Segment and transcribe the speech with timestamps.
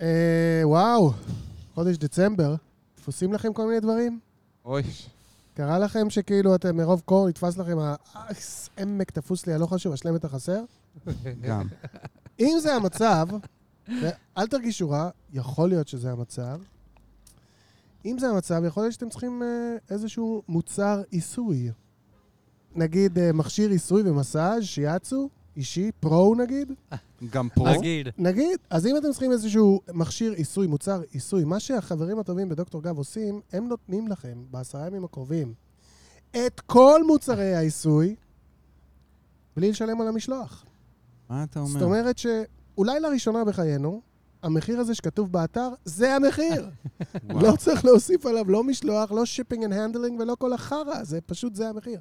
[0.00, 1.12] אה, וואו,
[1.74, 2.54] חודש דצמבר,
[2.94, 4.20] תפוסים לכם כל מיני דברים?
[4.64, 4.82] אוי,
[5.54, 7.78] קרה לכם שכאילו אתם מרוב קור נתפס לכם
[8.78, 10.64] העמק תפוס לי הלא חשוב, השלם את החסר?
[11.42, 11.68] גם.
[12.40, 13.26] אם זה המצב,
[13.88, 16.60] ואל תרגישו רע, יכול להיות שזה המצב.
[18.04, 21.70] אם זה המצב, יכול להיות שאתם צריכים אה, איזשהו מוצר עיסוי.
[22.74, 26.72] נגיד אה, מכשיר עיסוי ומסאז' שיאצו, אישי, pro נגיד.
[27.30, 27.68] גם pro.
[27.68, 28.08] נגיד.
[28.18, 32.98] נגיד, אז אם אתם צריכים איזשהו מכשיר עיסוי, מוצר עיסוי, מה שהחברים הטובים בדוקטור גב
[32.98, 35.54] עושים, הם נותנים לכם בעשרה ימים הקרובים
[36.36, 38.14] את כל מוצרי העיסוי,
[39.56, 40.64] בלי לשלם על המשלוח.
[41.28, 41.70] מה אתה אומר?
[41.72, 44.00] זאת אומרת שאולי לראשונה בחיינו,
[44.42, 46.70] המחיר הזה שכתוב באתר, זה המחיר.
[47.42, 51.54] לא צריך להוסיף עליו לא משלוח, לא shipping and handling ולא כל החרא, זה פשוט
[51.54, 52.00] זה המחיר.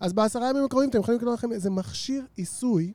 [0.00, 2.92] אז בעשרה ימים הקרובים אתם יכולים לקנות לכם איזה מכשיר עיסוי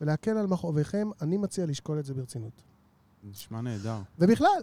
[0.00, 2.62] ולהקל על מכאוביכם, אני מציע לשקול את זה ברצינות.
[3.24, 3.98] נשמע נהדר.
[4.18, 4.62] ובכלל,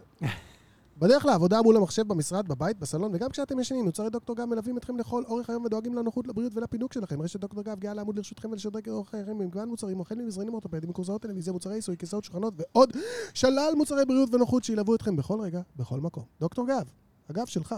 [1.00, 4.98] בדרך לעבודה מול המחשב, במשרד, בבית, בסלון, וגם כשאתם ישנים, מוצרי דוקטור גב מלווים אתכם
[4.98, 7.22] לכל אורך היום ודואגים לנוחות, לבריאות ולפינוק שלכם.
[7.22, 11.22] רשת דוקטור גב גאה לעמוד לרשותכם ולשדרג אורח חייכם במגוון מוצרים, החל ממזרנים אורתופדיים, מקורסאות
[11.22, 12.94] טלוויזיה, מוצרי עיסוי, כיסאות שולחנות ועוד
[13.34, 16.23] שלל מוצרי בריאות ונוחות שילוו אתכם בכל רגע, בכל מקום.
[16.40, 16.90] דוקטור גב,
[17.30, 17.75] הגב שלך,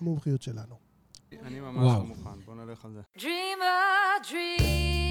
[0.00, 0.89] המומחיות שלנו.
[1.45, 1.99] אני ממש וואו.
[1.99, 3.01] לא מוכן, בוא נלך על זה.
[3.17, 5.05] Dream a dream.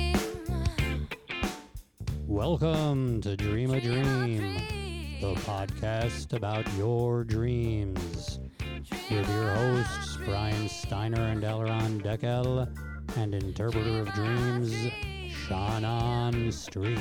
[2.28, 4.39] Welcome to Dream a Dream,
[5.20, 5.36] the dream.
[5.50, 8.41] podcast about your dreams.
[9.11, 12.69] With your hosts, Brian Steiner and Elron Deckel,
[13.17, 14.75] and interpreter of dreams,
[15.47, 16.98] Shannon Street.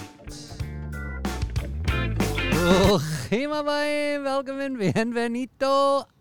[2.58, 5.64] ברוכים הבאים, welcome in, bienvenido,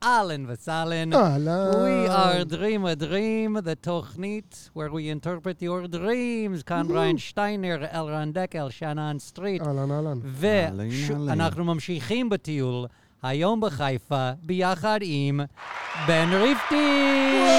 [0.03, 1.13] אהלן וסהלן.
[1.13, 1.71] אהלן.
[1.71, 6.63] We are Dream a Dream, the תוכנית where we interpret your dreams.
[6.65, 9.61] כאן ריין שטיינר, אלרן דקל, שנן סטריט.
[9.61, 10.19] אהלן, אהלן.
[10.43, 11.30] אהלן, אהלן.
[11.30, 12.85] ואנחנו ממשיכים בטיול
[13.23, 15.40] היום בחיפה, ביחד עם
[16.08, 17.08] בן ריפטי.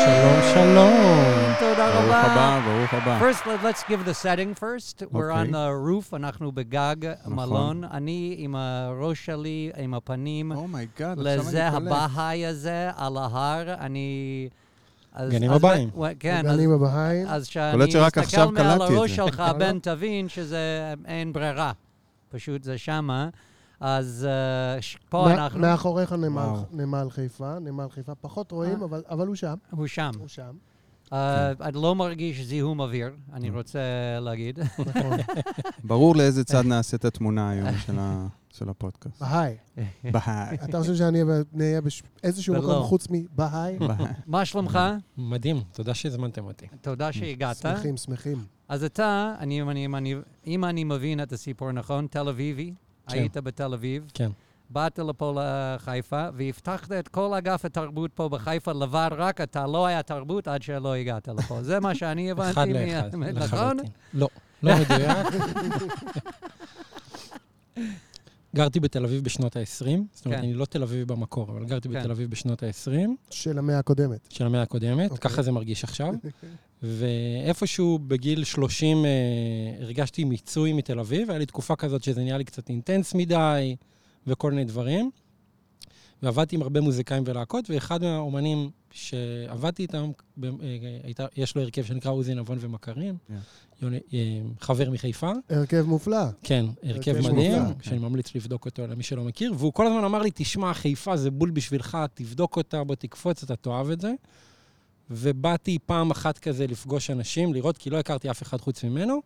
[0.05, 1.55] שלום, שלום.
[1.59, 2.21] תודה ברוך רבה.
[2.23, 3.21] הבא, ברוך הבא.
[3.21, 5.03] First, let, let's give the setting first.
[5.13, 5.51] We're on אוקיי.
[5.53, 7.35] the roof, אנחנו בגג נכון.
[7.35, 7.85] מלון.
[7.85, 11.93] אני עם הראש שלי, עם הפנים oh my God, לזה עכשיו אני קולט.
[12.11, 13.75] הבהאי הזה על ההר.
[13.75, 14.49] אני...
[15.15, 15.91] אז- גנים הבאים.
[16.21, 17.27] כן, אז- הגנים הבהיים.
[17.29, 19.17] אז שאני קולט שרק מסתכל עכשיו מעל הראש.
[19.17, 19.53] שלך, לא.
[19.59, 21.73] בן, תבין שזה אין ברירה.
[22.31, 23.29] פשוט זה שמה.
[23.81, 24.29] אז
[24.81, 25.59] ש- פה מה- אנחנו...
[25.61, 26.55] מאחוריך נמל-.
[26.73, 28.85] נמל חיפה, נמל חיפה, פחות רואים, אה.
[28.85, 30.11] אבל- אבל הוא שם, הוא שם.
[30.19, 30.57] הוא שם.
[31.13, 33.53] אה, אני לא מרגיש זיהום אוויר, אני Mm.
[33.53, 33.79] רוצה
[34.21, 34.59] להגיד.
[34.79, 35.19] נכון.
[35.85, 39.23] ברור לאיזה צד נעשה את התמונה היום של ה- של הפודקאסט.
[39.23, 39.57] בהיי.
[40.15, 40.57] בהיי.
[40.65, 41.23] אתה חושב שאני
[41.61, 41.81] אהיה
[42.23, 42.55] באיזשהו.
[42.55, 43.79] מקום חוץ מבהיי?
[43.89, 44.07] בהיי.
[44.27, 44.79] מה שלומך?
[45.19, 46.67] מדהים, תודה שהזמנתם אותי.
[46.81, 47.57] תודה שהגעת.
[47.57, 48.45] שמחים, שמחים.
[48.69, 50.15] אז אתה, אני- אני- אם אני-
[50.47, 52.75] אם אני מבין את הסיפור נכון, תל אביבי,
[53.09, 53.19] כן.
[53.19, 54.11] היית בתל אביב.
[54.15, 54.31] כן.
[54.71, 60.03] באת לפה לחיפה, והבטחת את כל אגף התרבות פה בחיפה לבד, רק אתה לא היה
[60.03, 61.63] תרבות עד שלא הגעת לפה.
[61.63, 62.51] זה מה שאני הבנתי.
[62.51, 63.77] אחד לאחד, נכון?
[64.15, 64.29] לא,
[64.63, 65.27] לא מדויק.
[68.57, 70.45] גרתי בתל אביב בשנות ה-20, זאת אומרת, כן.
[70.45, 72.01] אני לא תל אביב במקור, אבל גרתי כן.
[72.01, 72.91] בתל אביב בשנות ה-20
[73.31, 74.21] של המאה הקודמת.
[74.31, 75.31] של המאה הקודמת, אוקיי.
[75.31, 76.15] ככה זה מרגיש עכשיו.
[76.83, 79.11] ואיפשהו בגיל 30 אה,
[79.81, 83.77] הרגשתי מיצוי מתל אביב, היה לי תקופה כזאת שזה נהיה לי קצת אינטנס מדי
[84.27, 85.11] וכל מיני דברים.
[86.23, 90.11] ועבדתי עם הרבה מוזיקאים ולהקות, ואחד מהאומנים שעבדתי איתם,
[90.45, 90.49] אה,
[91.03, 93.39] הייתה, יש לו הרכב שנקרא עוזי נבון ומכרים, כן.
[93.83, 95.33] יוני, אה, חבר מחיפה.
[95.51, 96.25] הרכב מופלא.
[96.43, 99.53] כן, הרכב הרכב מדהים, מופלא, שאני ממליץ לבדוק אותו למי שלא מכיר.
[99.57, 103.57] והוא כל הזמן אמר לי, תשמע, חיפה זה בול בשבילך, תבדוק אותה, בוא תקפוץ, אתה
[103.57, 104.13] תאהב את זה.
[105.11, 109.21] ובאתי פעם אחת כזה לפגוש אנשים, לראות, כי לא הכרתי אף אחד חוץ ממנו.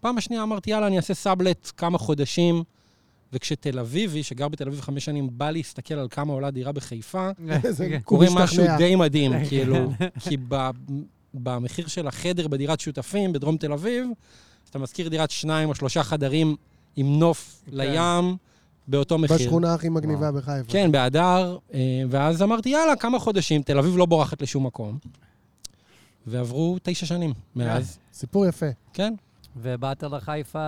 [0.00, 2.62] פעם השנייה אמרתי, יאללה, אני אעשה סאבלט כמה חודשים.
[3.34, 7.30] וכשתל אביבי, שגר בתל אביב חמש שנים, בא להסתכל על כמה עולה דירה בחיפה,
[7.78, 8.00] כן.
[8.04, 8.64] קורה משהו.
[8.78, 10.70] די מדהים, כאילו, כי ב,
[11.34, 14.06] במחיר של החדר בדירת שותפים בדרום תל אביב,
[14.70, 16.56] אתה משכיר דירת שניים או שלושה חדרים
[16.96, 17.76] עם נוף כן.
[17.76, 18.36] לים,
[18.88, 19.36] באותו מחיר.
[19.36, 20.72] בשכונה הכי מגניבה בחיפה.
[20.72, 24.98] כן, באדר, אה, ואז אמרתי, יאללה, כמה חודשים, תל אביב לא בורחת לשום מקום.
[26.26, 28.66] ועברו תשע שנים מאז, סיפור יפה.
[28.92, 29.14] כן.
[29.56, 30.58] ובאת לחיפה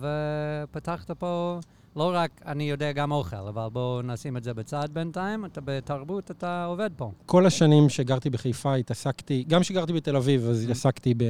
[0.00, 1.58] ופתחת פה,
[1.96, 5.44] לא רק, אני יודע גם אוכל, אבל בואו נשים את זה בצד בינתיים.
[5.44, 7.10] אתה בתרבות, אתה עובד פה.
[7.26, 11.24] כל השנים שגרתי בחיפה התעסקתי, גם כשגרתי בתל אביב, אז התעסקתי ב...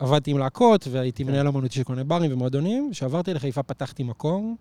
[0.00, 2.90] עבדתי עם להקות, והייתי מנהל אמנותי של מיני ברים ומועדונים.
[2.92, 4.56] כשעברתי לחיפה פתחתי מקום,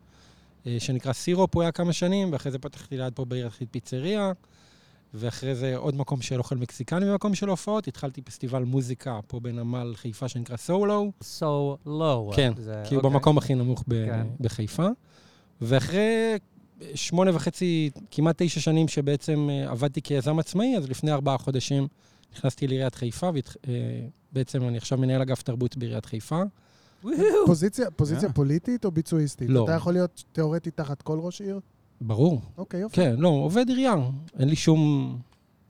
[0.68, 4.32] אה, שנקרא סירופ, הוא היה כמה שנים, ואחרי זה פתחתי ליד פה בעיר יחיד פיצריה,
[5.14, 7.88] ואחרי זה עוד מקום של אוכל מקסיקני במקום של הופעות.
[7.88, 11.44] התחלתי פסטיבל מוזיקה פה בנמל חיפה שנקרא סולו, So
[11.88, 12.36] low.
[12.36, 13.10] כן, זה- כי הוא אוקיי.
[13.14, 14.28] במקום הכי נמוך ב- כן.
[14.40, 14.88] בחיפה.
[15.62, 16.38] ואחרי
[16.96, 21.88] שמונה וחצי, כמעט תשע שנים שבעצם אה, עבדתי כיזם עצמאי, אז לפני ארבעה חודשים
[22.36, 23.30] נכנסתי לעיריית חיפה,
[24.32, 26.42] ובעצם אני עכשיו מנהל אגף תרבות בעיריית חיפה.
[27.46, 28.34] פוזיציה, פוזיציה אה.
[28.34, 29.50] פוליטית או ביצועיסטית?
[29.50, 29.64] לא.
[29.64, 31.60] אתה יכול להיות תיאורטית תחת כל ראש עיר?
[32.02, 32.42] ברור.
[32.58, 32.96] אוקיי, יופי.
[32.96, 33.96] כן, לא, עובד עירייה.
[34.40, 35.18] אין לי שום,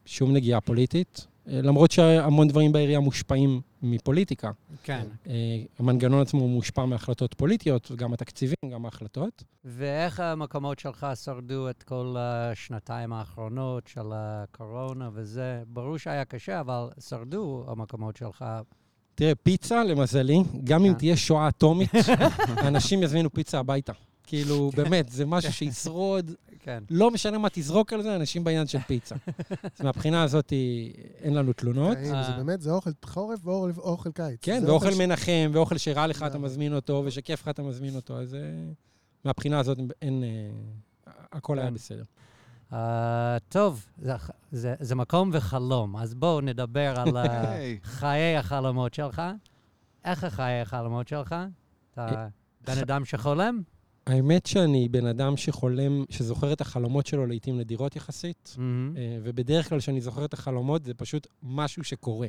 [0.06, 4.52] שום נגיעה פוליטית, אה, למרות שהמון דברים בעירייה מושפעים מפוליטיקה.
[4.84, 5.08] כן.
[5.28, 5.34] אה,
[5.80, 9.44] המנגנון עצמו מושפע מהחלטות פוליטיות, וגם התקציבים, גם ההחלטות.
[9.66, 15.64] ואיך המקומות שלך שרדו את כל השנתיים האחרונות של הקורונה וזה?
[15.68, 18.46] ברור שהיה קשה, אבל שרדו המקומות שלך.
[19.16, 20.98] תראה, פיצה, למזלי, גם אם כן.
[20.98, 21.92] תהיה שואה אטומית,
[22.68, 23.94] אנשים יזמינו פיצה הביתה.
[24.24, 26.32] כאילו, באמת, זה משהו שישרוד,
[26.64, 26.84] כן.
[26.90, 29.16] לא משנה מה תזרוק על זה, אנשים בעניין של פיצה.
[29.80, 30.54] אז מהבחינה הזאת
[31.22, 31.98] אין לנו תלונות.
[32.04, 32.38] זה אה.
[32.38, 34.40] באמת, זה אוכל חורף ואוכל קיץ.
[34.42, 36.38] כן, ואוכל מנחם, ואוכל שרע לך אתה?
[36.38, 38.40] מזמין אותו, ושכיף לך אתה מזמין אותו, אז אה,
[39.26, 40.24] מהבחינה הזאת אין...
[40.24, 41.74] אה, הכל היה כן.
[41.74, 42.04] בסדר.
[42.72, 42.74] Uh,
[43.50, 44.14] טוב, זה,
[44.52, 47.10] זה, זה מקום וחלום, אז בואו נדבר על.
[47.84, 49.22] חיי החלומות שלך.
[50.06, 51.36] איך חיי החלומות שלך?
[51.94, 52.28] אתה
[52.68, 53.62] בן אדם שחולם?
[54.08, 58.94] האמת שאני בן אדם שחולם, שזוכר את החלומות שלו לעיתים נדירות יחסית, מהמם.
[58.98, 62.28] אה, ובדרך כלל כשאני זוכר את החלומות, זה פשוט משהו שקורה.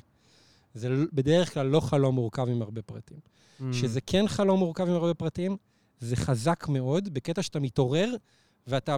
[0.75, 3.19] זה בדרך כלל לא חלום מורכב עם הרבה פרטים.
[3.61, 3.73] מהמם.
[3.73, 5.57] שזה כן חלום מורכב עם הרבה פרטים,
[6.01, 8.15] זה חזק מאוד, בקטע שאתה מתעורר
[8.67, 8.97] ואתה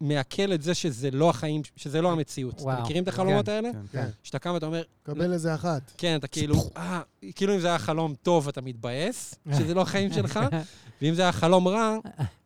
[0.00, 2.60] מעכל את זה שזה לא החיים, שזה לא המציאות.
[2.60, 3.52] וואו, אתם מכירים את החלומות כן.
[3.52, 3.70] האלה?
[3.72, 3.78] כן.
[3.92, 5.92] כן, שאתה קם ואתה אומר, קבל איזה אחת.
[5.98, 7.00] כן, אתה כאילו, אה,
[7.34, 10.40] כאילו אם זה היה חלום טוב, אתה מתבאס, שזה לא החיים שלך,
[11.02, 11.96] ואם זה היה חלום רע,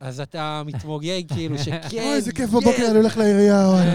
[0.01, 2.57] אז אתה מתמוגג כאילו שכן, אוי, איזה כיף כן.
[2.57, 3.69] בבוקר, אני הולך לעירייה.
[3.69, 3.83] אוי,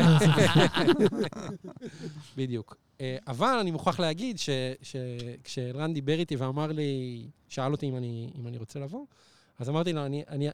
[2.37, 2.75] בדיוק.
[3.01, 4.37] אה, אבל אני מוכרח להגיד
[4.81, 9.05] שכשרן דיבר איתי ואמר לי, שאל אותי אם אני, אם אני רוצה לבוא,
[9.59, 10.49] אז אמרתי לו, אני, אני,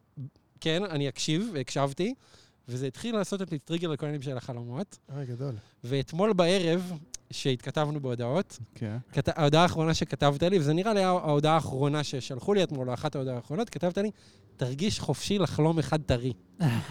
[0.62, 2.13] כן, אני אקשיב, והקשבתי,
[2.71, 4.97] וזה התחיל לעשות את טריגר לכל העניינים של החלומות.
[5.15, 5.56] אוי, גדול.
[5.83, 6.91] ואתמול בערב,
[7.31, 8.97] שהתכתבנו בהודעות, כן.
[9.12, 9.29] כת...
[9.38, 13.38] ההודעה האחרונה שכתבת לי, וזה נראה לי ההודעה האחרונה ששלחו לי אתמול, או אחת ההודעות
[13.38, 14.12] האחרונות, כתבת לי,
[14.57, 16.33] תרגיש חופשי לחלום אחד טרי.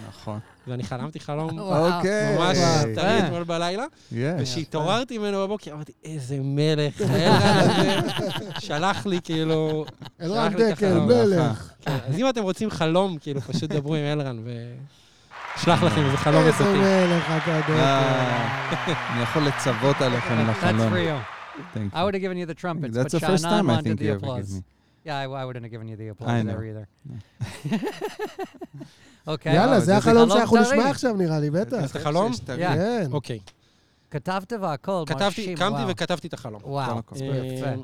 [0.08, 0.38] נכון.
[0.66, 1.58] ואני חלמתי חלום.
[1.58, 2.38] אוקיי.
[2.38, 2.58] ממש.
[2.94, 3.26] טרי אה.
[3.26, 3.84] אתמול בלילה.
[4.12, 8.30] וכשהתעוררתי ממנו בבוקר, אמרתי, איזה מלך, האלרן הזה
[8.66, 9.84] שלח לי כאילו...
[10.20, 11.08] אלרן שלח לי את דקל, החלום.
[11.08, 11.72] מלך.
[11.80, 14.44] כן, אז אם אתם רוצים חלום, כאילו, פשוט דברו עם אלרן
[15.60, 16.78] ושלח לכם איזה חלום איזה איכותי.
[16.78, 17.72] מלך אתה דקל.
[17.72, 20.92] אה, אני יכול לצוות עליכם That's לחלום.
[20.92, 21.40] for you.
[21.74, 23.84] Thank I would have given you the trumpets, That's but the first time I wanted
[23.84, 24.46] think the you ever applause.
[24.46, 24.62] give me.
[25.06, 26.52] Yeah, I, I wouldn't have given you the applause know.
[26.52, 26.86] there either.
[29.26, 29.54] אוקיי.
[29.56, 30.60] יאללה, אה, זה זה החלום חלום שאנחנו.
[30.60, 31.96] נשמע עכשיו, נראה לי, בטח.
[32.44, 32.66] טרי.
[32.66, 32.74] Yeah.
[32.74, 33.06] כן.
[33.12, 33.38] אוקיי.
[34.10, 35.88] כתבת והכל, כתבתי, מרשים, קמתי וואו.
[35.88, 36.60] וכתבתי את החלום.
[36.64, 36.98] וואו.
[36.98, 37.66] יפה.
[37.66, 37.74] אה,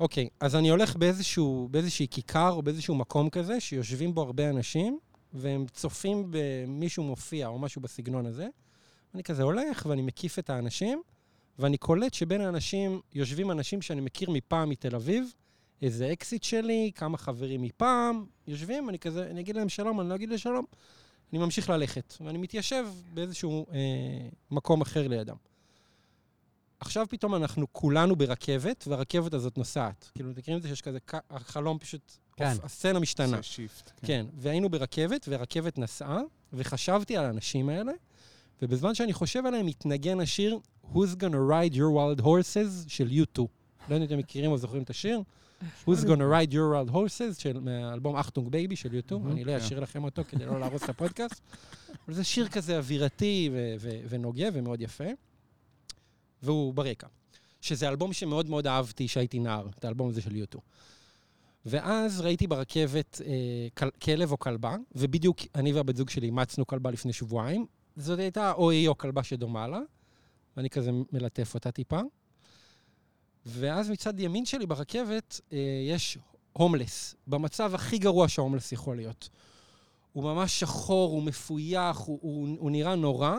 [0.00, 4.98] אוקיי, אז אני הולך באיזשהו, באיזושהי כיכר או באיזשהו מקום כזה, שיושבים בו הרבה אנשים,
[5.32, 8.48] והם צופים במישהו מופיע או משהו בסגנון הזה.
[9.14, 11.02] אני כזה הולך ואני מקיף את האנשים,
[11.58, 15.34] ואני קולט שבין האנשים יושבים אנשים שאני מכיר מפעם מתל אביב,
[15.82, 20.14] איזה אקסית שלי, כמה חברים מפעם, יושבים, אני כזה, אני אגיד להם שלום, אני לא
[20.14, 20.64] אגיד להם שלום.
[21.32, 25.36] אני ממשיך ללכת, ואני מתיישב באיזשהו אה, מקום אחר לידם.
[26.80, 30.10] עכשיו פתאום אנחנו כולנו ברכבת, והרכבת הזאת נוסעת.
[30.14, 30.98] כאילו, אתם מכירים את זה שיש כזה,
[31.30, 32.56] החלום פשוט, כן.
[32.62, 33.36] הסצנה משתנה.
[33.36, 33.90] זה shift.
[34.04, 36.20] כן, והיינו ברכבת, והרכבת נסעה,
[36.52, 37.92] וחשבתי על האנשים האלה,
[38.62, 40.58] ובזמן שאני חושב עליהם, התנגן השיר
[40.94, 43.40] Who's gonna ride your wild horses של U2.
[43.88, 45.22] לא יודע אם אתם מכירים או זוכרים את השיר.
[45.86, 49.14] Who's gonna ride your wild horses של מהאלבום Achtung Baby של U2.
[49.30, 49.64] אני לא כן.
[49.64, 51.40] אשאיר לכם אותו כדי לא להרוס את הפודקאסט.
[52.06, 55.04] אבל זה שיר כזה אווירתי ו- ו- ונוגה ומאוד יפה.
[56.42, 57.06] והוא ברקע.
[57.60, 60.58] שזה אלבום שמאוד מאוד אהבתי כשהייתי נער, את האלבום הזה של U2.
[61.66, 66.90] ואז ראיתי ברכבת אה, כל, כלב או כלבה, ובדיוק אני והבת זוג שלי אימצנו כלבה
[66.90, 67.66] לפני שבועיים.
[67.96, 69.80] זאת הייתה או היא או כלבה שדומה לה,
[70.56, 72.00] ואני כזה מלטף אותה טיפה.
[73.46, 76.18] ואז מצד ימין שלי ברכבת אה, יש
[76.52, 79.28] הומלס, במצב הכי גרוע שההומלס יכול להיות.
[80.12, 83.36] הוא ממש שחור, הוא מפויח, הוא, הוא, הוא נראה נורא,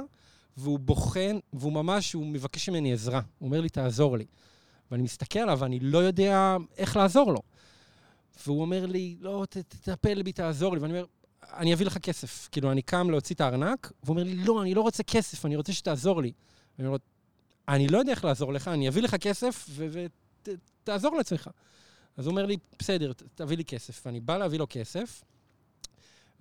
[0.57, 3.21] והוא בוחן, והוא ממש, הוא מבקש ממני עזרה.
[3.39, 4.25] הוא אומר לי, תעזור לי.
[4.91, 7.39] ואני מסתכל עליו ואני לא יודע איך לעזור לו.
[8.45, 10.81] והוא אומר לי, לא, תטפל בי, תעזור לי.
[10.81, 11.05] ואני אומר,
[11.43, 12.49] אני אביא לך כסף.
[12.51, 15.55] כאילו, אני קם להוציא את הארנק, והוא אומר לי, לא, אני לא רוצה כסף, אני
[15.55, 16.31] רוצה שתעזור לי.
[16.77, 16.97] ואני אומר
[17.67, 21.49] אני לא יודע איך לעזור לך, אני אביא לך כסף ותעזור לעצמך.
[22.17, 24.05] אז הוא אומר לי, בסדר, תביא לי כסף.
[24.05, 25.23] ואני בא להביא לו כסף,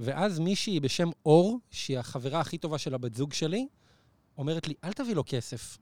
[0.00, 3.66] ואז מישהי בשם אור, שהיא החברה הכי טובה של הבת זוג שלי,
[4.38, 5.78] אומרת לי, אל תביא לו כסף.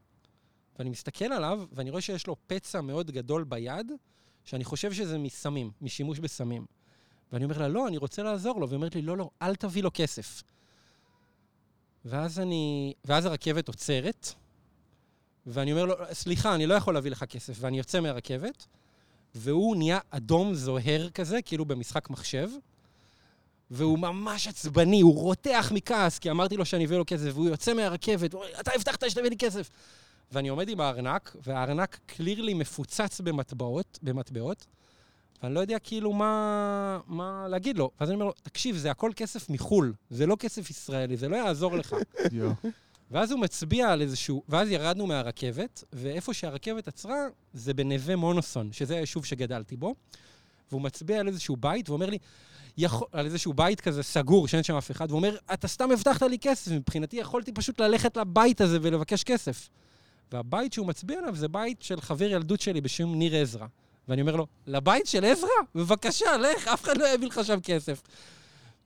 [0.78, 3.92] ואני מסתכל עליו, ואני רואה שיש לו פצע מאוד גדול ביד,
[4.49, 6.67] שאני חושב שזה מסמים, משימוש בסמים.
[7.33, 8.69] ואני אומר לה, לא, אני רוצה לעזור לו.
[8.69, 10.43] והיא אומרת לי, לא, לא, אל תביא לו כסף.
[12.05, 12.95] ואז אני...
[13.05, 14.28] ואז הרכבת עוצרת,
[15.47, 17.57] ואני אומר לו, סליחה, אני לא יכול להביא לך כסף.
[17.61, 18.67] ואני יוצא מהרכבת,
[19.35, 22.49] והוא נהיה אדום זוהר כזה, כאילו במשחק מחשב,
[23.71, 27.75] והוא ממש עצבני, הוא רותח מכעס, כי אמרתי לו שאני אביא לו כסף, והוא יוצא
[27.75, 29.71] מהרכבת, הוא אומר, אתה הבטחת שתביא לי כסף.
[30.32, 34.66] ואני עומד עם הארנק, והארנק קלירלי מפוצץ במטבעות, במטבעות,
[35.42, 37.90] ואני לא יודע כאילו מה, מה להגיד לו.
[38.00, 41.37] ואז אני אומר לו, תקשיב, זה הכל כסף מחו"ל, זה לא כסף ישראלי, זה לא
[41.37, 41.97] יעזור לך.
[43.11, 44.42] ואז הוא מצביע על איזשהו...
[44.49, 49.94] ואז ירדנו מהרכבת, ואיפה שהרכבת עצרה, זה בנווה מונוסון, שזה היישוב שגדלתי בו.
[50.70, 52.18] והוא מצביע על איזשהו בית, ואומר לי,
[52.78, 56.23] יכול, על איזשהו בית כזה סגור, שאין שם אף אחד, והוא אומר, אתה סתם הבטחת
[56.23, 59.68] לי כסף, מבחינתי יכולתי פשוט ללכת לבית הזה ולבקש כסף.
[60.32, 63.66] והבית שהוא מצביע עליו זה בית של חבר ילדות שלי בשם ניר עזרא.
[64.08, 65.49] ואני אומר לו, לבית של עזרא?
[65.75, 68.02] בבקשה, לך, אף אחד לא יביא לך שם כסף.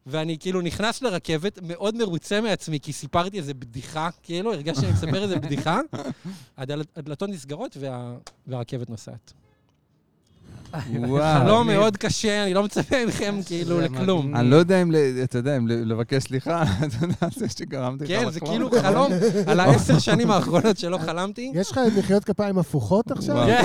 [0.07, 5.23] ואני כאילו נכנס לרכבת, מאוד מרוצה מעצמי, כי סיפרתי איזה בדיחה, כאילו, הרגשתי שאני מספר
[5.23, 5.81] איזה בדיחה.
[6.59, 8.17] הדלת- הדלתות נסגרות וה...
[8.47, 9.33] והרכבת נוסעת.
[10.99, 11.45] וואו.
[11.45, 14.37] חלום מאוד קשה, אני לא מצפה מכם כאילו לכלום.
[14.37, 18.05] אני לא יודע אם, ל- אתה יודע, אם ל- לבקש סליחה, אתה יודע, זה שגרמתי
[18.05, 18.41] לך כן, זה.
[18.41, 19.13] כאילו חלום
[19.47, 21.53] על העשר שנים האחרונות שלא חלמתי.
[21.55, 23.37] יש לך מחיאות כפיים הפוכות עכשיו?
[23.37, 23.49] וואו.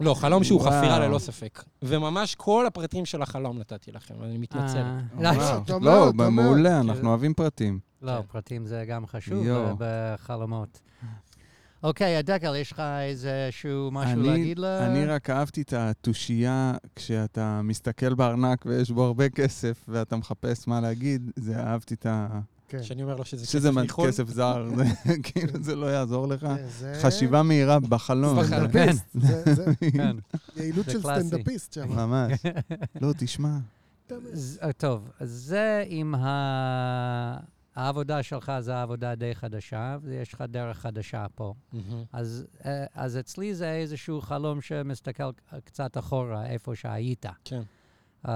[0.00, 0.60] לא, חלום שהוא.
[0.60, 1.62] חפירה ללא ספק.
[1.82, 4.82] וממש כל הפרטים של החלום נתתי לכם, אני מתנצל.
[5.24, 5.32] אה,
[5.80, 6.28] לא, אומר.
[6.30, 7.78] מעולה, אנחנו אוהבים פרטים.
[8.02, 9.46] לא, פרטים זה גם חשוב
[9.78, 10.80] בחלומות.
[11.82, 14.64] אוקיי, דקל, יש לך איזשהו משהו אני- להגיד ל...
[14.64, 20.80] אני רק אהבתי את התושייה כשאתה מסתכל בארנק ויש בו הרבה כסף ואתה מחפש מה
[20.80, 22.28] להגיד, זה אהבתי את ה...
[22.68, 22.82] כן.
[22.82, 24.08] שאני אומר לו שזה שזה כסף מחו"ל.
[24.08, 24.84] כסף זר, זה-
[25.22, 26.40] כאילו זה לא יעזור לך.
[26.40, 28.38] כן, זה- חשיבה מהירה בחלום.
[29.14, 30.16] זה- זה כן.
[30.56, 31.00] יעילות זה של.
[31.00, 31.88] סטנדאפיסט שם.
[31.96, 32.32] ממש.
[33.02, 33.56] לא, תשמע.
[34.76, 37.36] טוב, אז זה עם ה...
[37.74, 41.54] העבודה שלך זה עבודה די חדשה, ויש לך דרך חדשה פה.
[41.72, 42.04] מהמם.
[42.12, 45.30] אז, אה, אז אצלי זה איזשהו חלום שמסתכל
[45.64, 47.26] קצת אחורה, איפה שהיית.
[47.44, 47.62] כן.
[48.24, 48.28] Uh,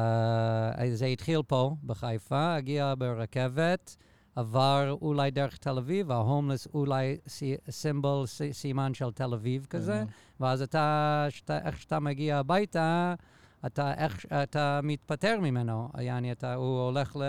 [0.95, 3.97] זה התחיל פה, בחיפה, הגיע ברכבת,
[4.37, 9.95] עבר אולי דרך תל אביב, ההומלס אולי סי- סימבול, סי- סימן של תל אביב כזה,
[9.95, 10.07] מהמם.
[10.40, 13.14] ואז אתה, שאתה, איך שאתה מגיע הביתה,
[13.66, 15.88] אתה, איך, אתה מתפטר ממנו.
[16.00, 17.23] יעני, אתה, הוא הולך ל...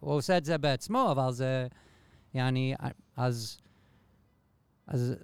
[0.00, 1.66] הוא עושה את זה בעצמו, אבל זה...
[2.34, 2.74] יעני,
[3.16, 3.58] אז...
[4.86, 5.14] אז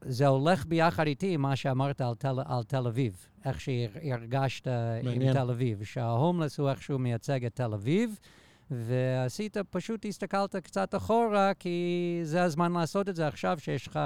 [0.00, 5.32] זה הולך ביחד איתי, מה שאמרת על תל, על תל אביב, איך שהרגשת עם מעניין.
[5.32, 8.18] תל אביב, שההומלס הוא איכשהו מייצג את תל אביב,
[8.70, 14.00] ועשית, פשוט הסתכלת קצת אחורה, כי זה הזמן לעשות את זה עכשיו, שיש לך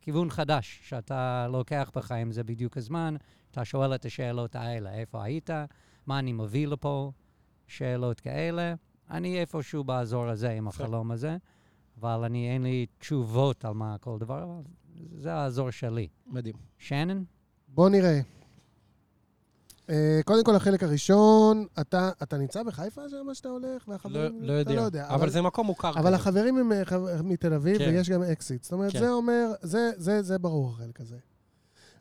[0.00, 3.14] כיוון חדש, שאתה לוקח בחיים, זה בדיוק הזמן,
[3.52, 5.50] אתה שואל את השאלות האלה, איפה היית,
[6.06, 7.12] מה אני מביא לפה,
[7.66, 8.74] שאלות כאלה.
[9.10, 10.68] אני איפשהו באזור הזה עם.
[10.68, 11.36] החלום הזה,
[12.00, 14.62] אבל אני, אין לי תשובות על מה כל דבר, אבל
[15.16, 16.08] זה האזור שלי.
[16.26, 16.54] מדהים.
[16.78, 17.22] שנן?
[17.68, 18.20] בוא נראה.
[19.90, 23.88] אה, קודם כל, החלק הראשון, אתה אתה נמצא בחיפה שם שאתה הולך?
[23.88, 24.42] לא והחברים...
[24.42, 25.08] לא אתה יודע.
[25.08, 25.90] אבל זה מקום מוכר.
[25.90, 26.16] אבל כזה.
[26.16, 27.90] החברים הם אה, חבר- מתל אביב, כן.
[27.90, 28.62] ויש גם אקסית.
[28.64, 28.98] זאת אומרת, כן.
[28.98, 31.16] זה אומר, זה, זה, זה ברור, החלק הזה.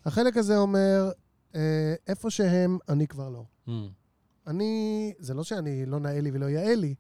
[0.06, 1.12] החלק הזה אומר,
[2.08, 3.44] איפה שהם, אני כבר לא.
[3.68, 3.90] מהמם.
[4.48, 6.96] אני, זה לא שאני לא נאה לי ולא יאה לי,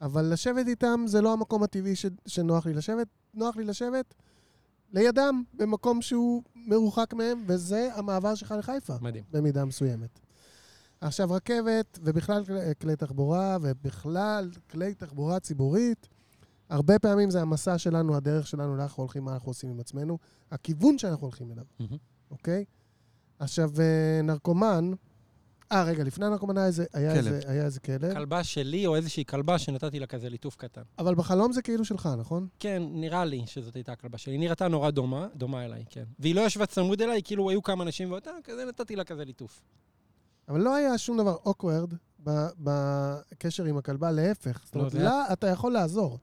[0.00, 3.06] אבל לשבת איתם זה לא המקום הטבעי ש, שנוח לי לשבת.
[3.34, 4.14] נוח לי לשבת
[4.92, 8.94] לידם, במקום שהוא מרוחק מהם, וזה המעבר שלך לחיפה.
[9.00, 9.24] מדהים.
[9.30, 10.20] במידה מסוימת.
[11.00, 16.08] עכשיו, רכבת, ובכלל כלי, כלי תחבורה, ובכלל כלי תחבורה ציבורית,
[16.68, 20.18] הרבה פעמים זה המסע שלנו, הדרך שלנו, לאן אנחנו הולכים, מה אנחנו עושים עם עצמנו,
[20.50, 21.96] הכיוון שאנחנו הולכים אליו, מהמם.
[22.30, 22.64] אוקיי?
[23.44, 24.90] עכשיו, אה, נרקומן,
[25.72, 27.32] אה, רגע, לפני הנרקומן היה איזה, היה כלב.
[27.32, 30.82] איזה, היה איזה כלב, כלבה שלי או איזושהי כלבה שנתתי לה כזה ליטוף קטן.
[30.98, 32.48] אבל בחלום זה כאילו שלך, נכון?
[32.58, 34.32] כן, נראה לי שזאת הייתה הכלבה שלי.
[34.34, 36.04] היא נראתה נורא דומה, דומה אליי, כן.
[36.18, 39.62] והיא לא ישבה צמוד אליי, כאילו היו כמה אנשים ואותה, כזה נתתי לה כזה ליטוף.
[40.48, 41.94] אבל לא היה שום דבר אוקוורד
[42.58, 44.60] בקשר עם הכלבה, להפך.
[44.64, 46.18] זאת לא, אומרת, היה- לה אתה יכול לעזור.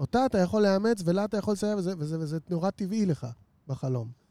[0.00, 3.26] אותה אתה יכול לאמץ, ולה אתה יכול לסייע, וזה, וזה, וזה נורא טבעי לך
[3.66, 4.27] בחלום.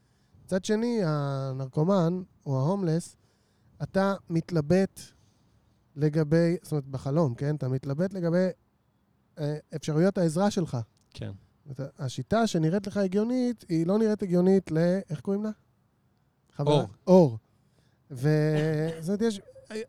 [0.47, 3.15] מצד שני, הנרקומן, או ההומלס,
[3.83, 5.01] אתה מתלבט
[5.95, 7.55] לגבי, זאת אומרת, בחלום, כן?
[7.55, 8.47] אתה מתלבט לגבי
[9.39, 10.77] אה, אפשרויות העזרה שלך.
[11.13, 11.31] כן.
[11.65, 14.77] אומרת, השיטה שנראית לך הגיונית, היא לא נראית הגיונית ל...
[15.09, 15.49] איך קוראים לה?
[16.55, 16.73] חברה?
[16.75, 16.87] אור.
[17.07, 17.37] אור.
[18.11, 18.27] וזאת
[19.07, 19.41] אומרת, יש,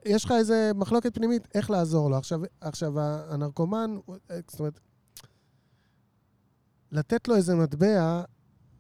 [0.05, 2.17] יש לך איזה מחלוקת פנימית איך לעזור לו.
[2.17, 4.17] עכשיו, עכשיו הנרקומן, הוא-
[4.51, 4.81] זאת אומרת,
[6.93, 8.23] לתת לו איזה מטבע,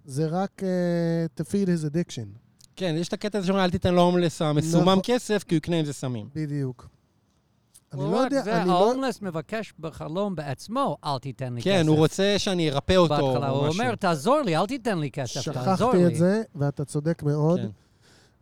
[0.08, 2.38] זה רק uh, to feed his addiction.
[2.76, 5.00] כן, יש את הקטע הזה שאומרים, אל תיתן להומלס המסומם נכון.
[5.04, 6.28] כסף, כי הוא יקנה עם זה סמים.
[6.34, 6.88] בדיוק.
[7.92, 8.72] אני לא יודע, זה, אני לא...
[8.72, 11.70] ההומלס מבקש בחלום בעצמו, אל תיתן לי כסף.
[11.70, 13.82] כן, הוא רוצה שאני ארפא אותו בהתחלה הוא או משהו.
[13.82, 15.98] אומר, תעזור לי, אל תיתן לי כסף, תעזור לי.
[15.98, 17.60] שכחתי את זה, ואתה צודק מאוד.
[17.60, 17.68] כן.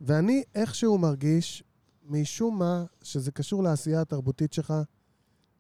[0.01, 1.65] ואני איכשהו מרגיש,
[2.09, 4.75] משום מה, שזה קשור לעשייה התרבותית שלך,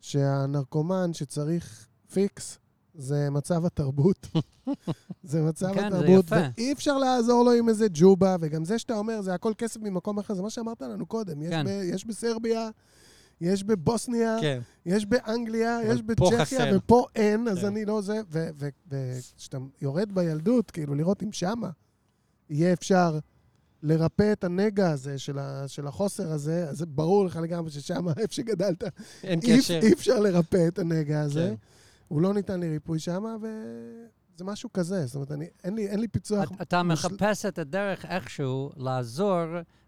[0.00, 2.58] שהנרקומן שצריך פיקס,
[2.98, 4.26] זה מצב התרבות.
[5.22, 6.36] זה מצב כן, זה התרבות, יפה.
[6.56, 10.18] ואי אפשר לעזור לו עם איזה ג'ובה, וגם זה שאתה אומר, זה הכל כסף ממקום
[10.18, 11.42] אחר, זה מה שאמרת לנו קודם.
[11.42, 11.64] יש, כן.
[11.66, 12.68] ב, יש בסרביה,
[13.40, 14.60] יש בבוסניה, כן.
[14.86, 16.76] יש באנגליה, יש בצ'כיה.
[16.76, 17.66] ופה אין, אז כן.
[17.66, 18.20] אני לא זה.
[18.88, 21.70] וכשאתה יורד בילדות, כאילו, לראות אם שמה
[22.50, 23.18] יהיה אפשר
[23.82, 28.08] לרפא את הנגע הזה של, ה, של החוסר הזה, אז זה ברור לך לגמרי ששם,
[28.18, 28.84] איפה שגדלת,
[29.24, 29.80] אין אי, קשר.
[29.82, 31.48] אי אפשר לרפא את הנגע הזה.
[31.48, 31.54] כן.
[32.08, 35.06] הוא לא ניתן לריפוי שם, וזה משהו כזה.
[35.06, 36.52] זאת אומרת, אני, אין, לי, אין לי פיצוח.
[36.52, 39.40] את- אתה מושל- מחפש את הדרך איכשהו לעזור,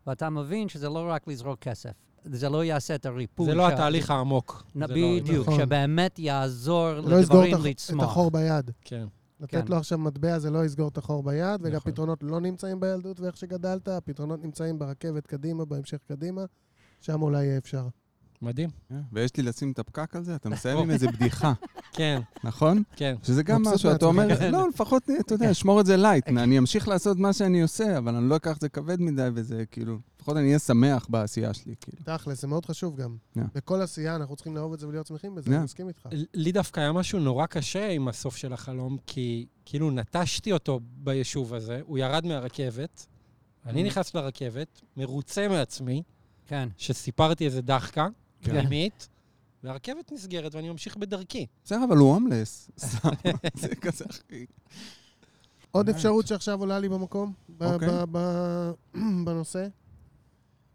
[0.06, 1.90] ואתה מבין שזה לא רק לזרוק כסף.
[2.24, 3.46] זה לא יעשה את הריפוי.
[3.46, 4.64] זה לא שה- התהליך העמוק.
[4.74, 5.60] לא- בדיוק, נכון.
[5.60, 8.04] שבאמת יעזור לא יסגור את, לדברים הח- את לצמוח.
[8.04, 8.70] החור ביד.
[8.80, 9.06] כן.
[9.40, 9.64] לתת כן.
[9.68, 11.92] לו עכשיו מטבע זה לא יסגור את החור ביד, וגם נכון.
[11.92, 16.44] פתרונות לא נמצאים בילדות ואיך שגדלת, הפתרונות נמצאים ברכבת קדימה, בהמשך קדימה,
[17.00, 17.86] שם אולי יהיה אפשר.
[18.42, 18.70] מדהים.
[18.88, 21.52] כן, ויש לי לשים את הפקק על זה, אתה מסיים עם איזה בדיחה,
[21.96, 22.82] כן, נכון?
[22.96, 23.14] כן.
[23.22, 24.42] שזה גם משהו, אתה אומר, מעצמך.
[24.52, 28.14] לא, לפחות, אתה יודע, שמור את זה light, אני אמשיך לעשות מה שאני עושה, אבל
[28.14, 31.74] אני לא אקח את זה כבד מדי, וזה כאילו, לפחות אני אהיה שמח בעשייה שלי,
[31.80, 32.02] כאילו.
[32.04, 33.16] תכל'ס, זה מאוד חשוב גם.
[33.54, 35.56] בכל עשייה אנחנו צריכים לאהוב את זה ולהיות שמחים בזה.
[35.56, 36.08] אני מסכים איתך.
[36.34, 41.54] לי דווקא היה משהו נורא קשה עם הסוף של החלום, כי כאילו נטשתי אותו ביישוב
[41.54, 43.06] הזה, הוא ירד מהרכבת,
[43.66, 46.02] אני נכנס לרכבת, מרוצה מעצמי,
[46.46, 46.68] כן.
[46.76, 48.27] שסיפרתי איזה דחקה כן.
[48.40, 49.08] פנימית,
[49.62, 51.46] והרכבת נסגרת ואני ממשיך בדרכי.
[51.64, 52.70] בסדר, אבל הוא הומלס.
[53.60, 54.46] זה כזה, אחי.
[55.70, 55.88] עוד.
[55.88, 57.88] אפשרות שעכשיו עולה לי במקום, אוקיי.
[59.24, 59.66] בנושא,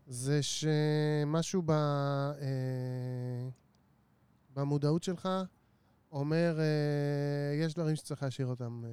[0.08, 2.34] זה שמשהו אה,
[4.56, 5.30] במודעות שלך
[6.12, 8.82] אומר, אה, יש דברים שצריך להשאיר אותם.
[8.86, 8.90] אה,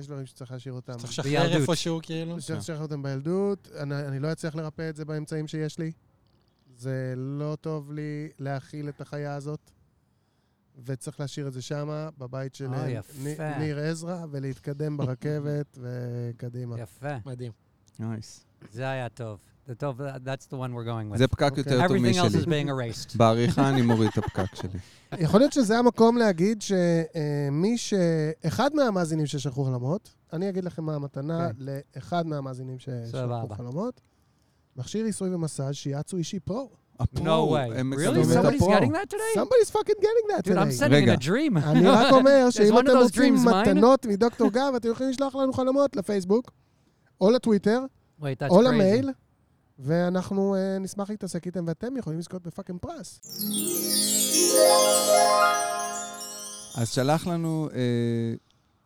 [0.00, 0.92] יש דברים שצריך להשאיר אותם.
[0.92, 1.56] צריך לשחרר.
[1.56, 2.40] איפשהו, כאילו.
[2.40, 3.68] צריך לשחרר אותם בילדות.
[3.78, 5.92] אני, אני לא אצליח לרפא את זה באמצעים שיש לי.
[6.82, 9.70] זה לא טוב לי להכיל את החיה הזאת,
[10.84, 13.18] וצריך להשאיר את זה שמה, בבית של אוי, אה, יפה.
[13.56, 16.80] נ- ניר עזרא, ולהתקדם ברכבת וקדימה.
[16.80, 17.08] יפה.
[17.26, 17.52] מדהים.
[17.98, 18.44] נייס.
[18.72, 19.40] זה היה טוב.
[19.66, 21.18] זה טוב, that's the one we're going with.
[21.18, 21.58] זה פקק אוקיי.
[21.66, 22.62] יותר טוב Everything else is משלי.
[22.62, 23.16] being erased.
[23.18, 24.78] בעריכה אני מוריד את הפקק שלי.
[25.18, 27.94] יכול להיות שזה המקום להגיד שמי ש...
[28.46, 31.64] אחד מהמאזינים ששלחו חלומות, אני אגיד לכם מה המתנה כן.
[31.96, 33.48] לאחד מהמאזינים ששלחו.
[33.54, 34.00] חלומות.
[34.76, 36.70] מכשיר עיסוי ומסאז' שיאצו אישי Pro.
[37.02, 37.68] No way.
[37.96, 38.24] Really?
[38.24, 39.32] Somebody's getting that today?
[39.34, 40.78] Somebody's fucking getting that Dude, I'm today.
[40.80, 41.14] sitting in רגע.
[41.14, 41.56] a dream.
[41.70, 43.34] אני רק אומר שאם אתם רוצים?
[43.34, 46.50] מתנות מדוקטור גב, אתם יכולים לשלוח לנו חלומות לפייסבוק,
[47.20, 47.84] או לטוויטר,
[48.20, 48.62] Wait, that's או.
[48.62, 49.10] למייל,
[49.78, 53.20] ואנחנו אה, נשמח להתעסק איתם, ואתם יכולים לזכות ב fucking פרס.
[56.76, 58.34] אז שלח לנו אה,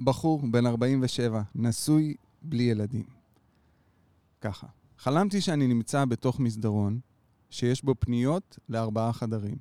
[0.00, 3.04] בחור בן 47, נשוי בלי ילדים.
[4.40, 4.66] ככה,
[5.06, 6.98] חלמתי שאני נמצא בתוך מסדרון
[7.50, 9.56] שיש בו פניות לארבעה חדרים.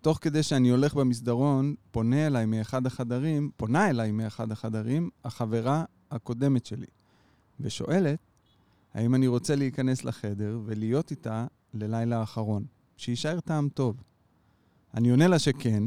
[0.00, 6.66] תוך כדי שאני הולך במסדרון, פונה אליי מאחד החדרים, פונה אליי מאחד החדרים, החברה הקודמת
[6.66, 6.86] שלי,
[7.60, 8.18] ושואלת
[8.94, 12.64] האם אני רוצה להיכנס לחדר ולהיות איתה ללילה האחרון,
[12.96, 14.02] שיישאר טעם טוב.
[14.94, 15.82] אני עונה לה שכן,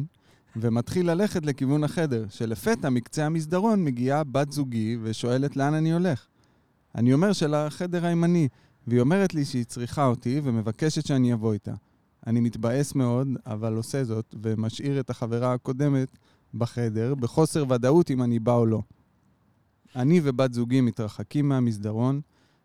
[0.56, 6.28] ומתחיל ללכת לכיוון החדר, שלפתע מקצה המסדרון מגיעה בת זוגי ושואלת לאן אני הולך.
[6.96, 8.48] אני אומר שלחדר הימני,
[8.88, 11.74] והיא אומרת לי שהיא צריכה אותי ומבקשת שאני אבוא איתה.
[12.28, 16.18] אני מתבאס מאוד, אבל עושה זאת, ומשאיר את החברה הקודמת
[16.54, 18.82] בחדר, בחוסר ודאות אם אני בא או לא.
[19.96, 22.22] אני ובת זוגי מתרחקים מהמסדרון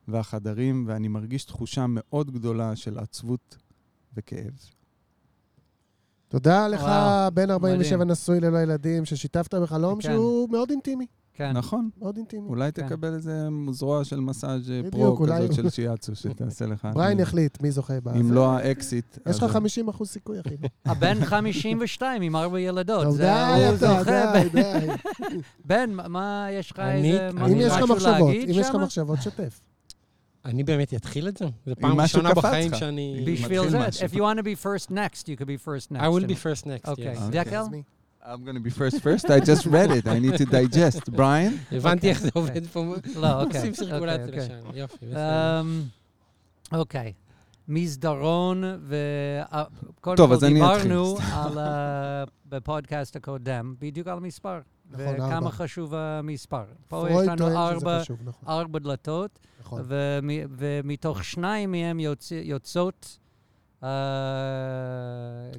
[0.09, 3.57] והחדרים, ואני מרגיש תחושה מאוד גדולה של עצבות
[4.17, 4.53] וכאב.
[6.29, 8.11] תודה לך, וואו, בן 47 מדהים.
[8.11, 10.13] נשוי ללא ילדים, ששיתפת בחלום כן.
[10.13, 11.07] שהוא מאוד אינטימי.
[11.35, 11.53] כן.
[11.53, 11.91] נכון?
[11.99, 12.49] מאוד אינטימי.
[12.49, 12.87] אולי כן.
[12.87, 16.89] תקבל איזה זרוע של מסאז' בדיוק, Pro אולי- כזאת של שיאצו שתעשה לך.
[16.95, 18.13] בריין יחליט מי זוכה בה.
[18.21, 19.19] אם לא האקסית.
[19.29, 20.55] יש לך אז- 50 אחוז סיכוי, אחי.
[20.87, 23.17] הבן 52 עם ארבע ילדות.
[23.17, 23.23] די
[23.75, 24.03] אתה,
[24.43, 24.87] די, די.
[25.69, 28.75] בן, מה- יש לך אני- איזה משהו אם יש לך מחשבות, להגיד אם יש לך?
[28.75, 29.61] מחשבות, שתף.
[30.45, 31.45] אני באמת אתחיל את זה?
[31.67, 32.75] זו פעם ראשונה בחיים.
[32.75, 33.25] שאני...
[33.27, 36.01] בשביל זה, if you want to be first next, you could be first next.
[36.01, 37.17] I will be first next, אוקיי.
[37.17, 37.21] yes.
[37.31, 37.63] דקל?
[38.23, 41.11] I'm gonna be first first, I just read it, I need to digest.
[41.17, 41.57] בריין?
[41.73, 42.95] הבנתי איך זה עובד פה.
[43.17, 43.59] לא, אוקיי.
[43.61, 44.77] עושים סירקולציה אוקיי, לשם.
[44.77, 45.61] יופי, בסדר.
[45.61, 45.83] אמ,
[46.73, 47.13] אוקיי.
[47.69, 50.83] מסדרון, וקודם טוב, כל אז אני אתחיל.
[50.83, 54.61] דיברנו על, ה- בפודקאסט הקודם, בדיוק על המספר.
[54.91, 55.51] נכון, וכמה ארבע.
[55.51, 56.63] חשוב המספר.
[56.89, 58.49] פה יש לנו ארבע, חשוב, נכון.
[58.49, 59.83] ארבע דלתות, נכון.
[59.89, 60.29] ומ-
[60.59, 63.19] ומתוך שניים מהם יוצא, יוצאות...
[63.83, 63.89] אה,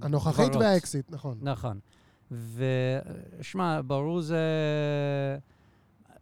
[0.01, 0.55] הנוכחית.
[0.55, 1.37] והאקסיט, נכון.
[1.41, 1.79] נכון.
[2.31, 4.39] ושמע, ברור זה...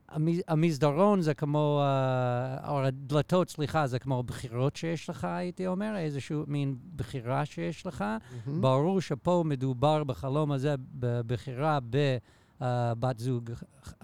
[0.10, 5.94] המ- המסדרון זה כמו, אה, או הדלתות, סליחה, זה כמו בחירות שיש לך, הייתי אומר,
[5.98, 8.02] איזשהו מין בחירה שיש לך.
[8.46, 8.62] מהמם.
[8.62, 13.52] ברור שפה מדובר בחלום הזה בבחירה בבת זוג,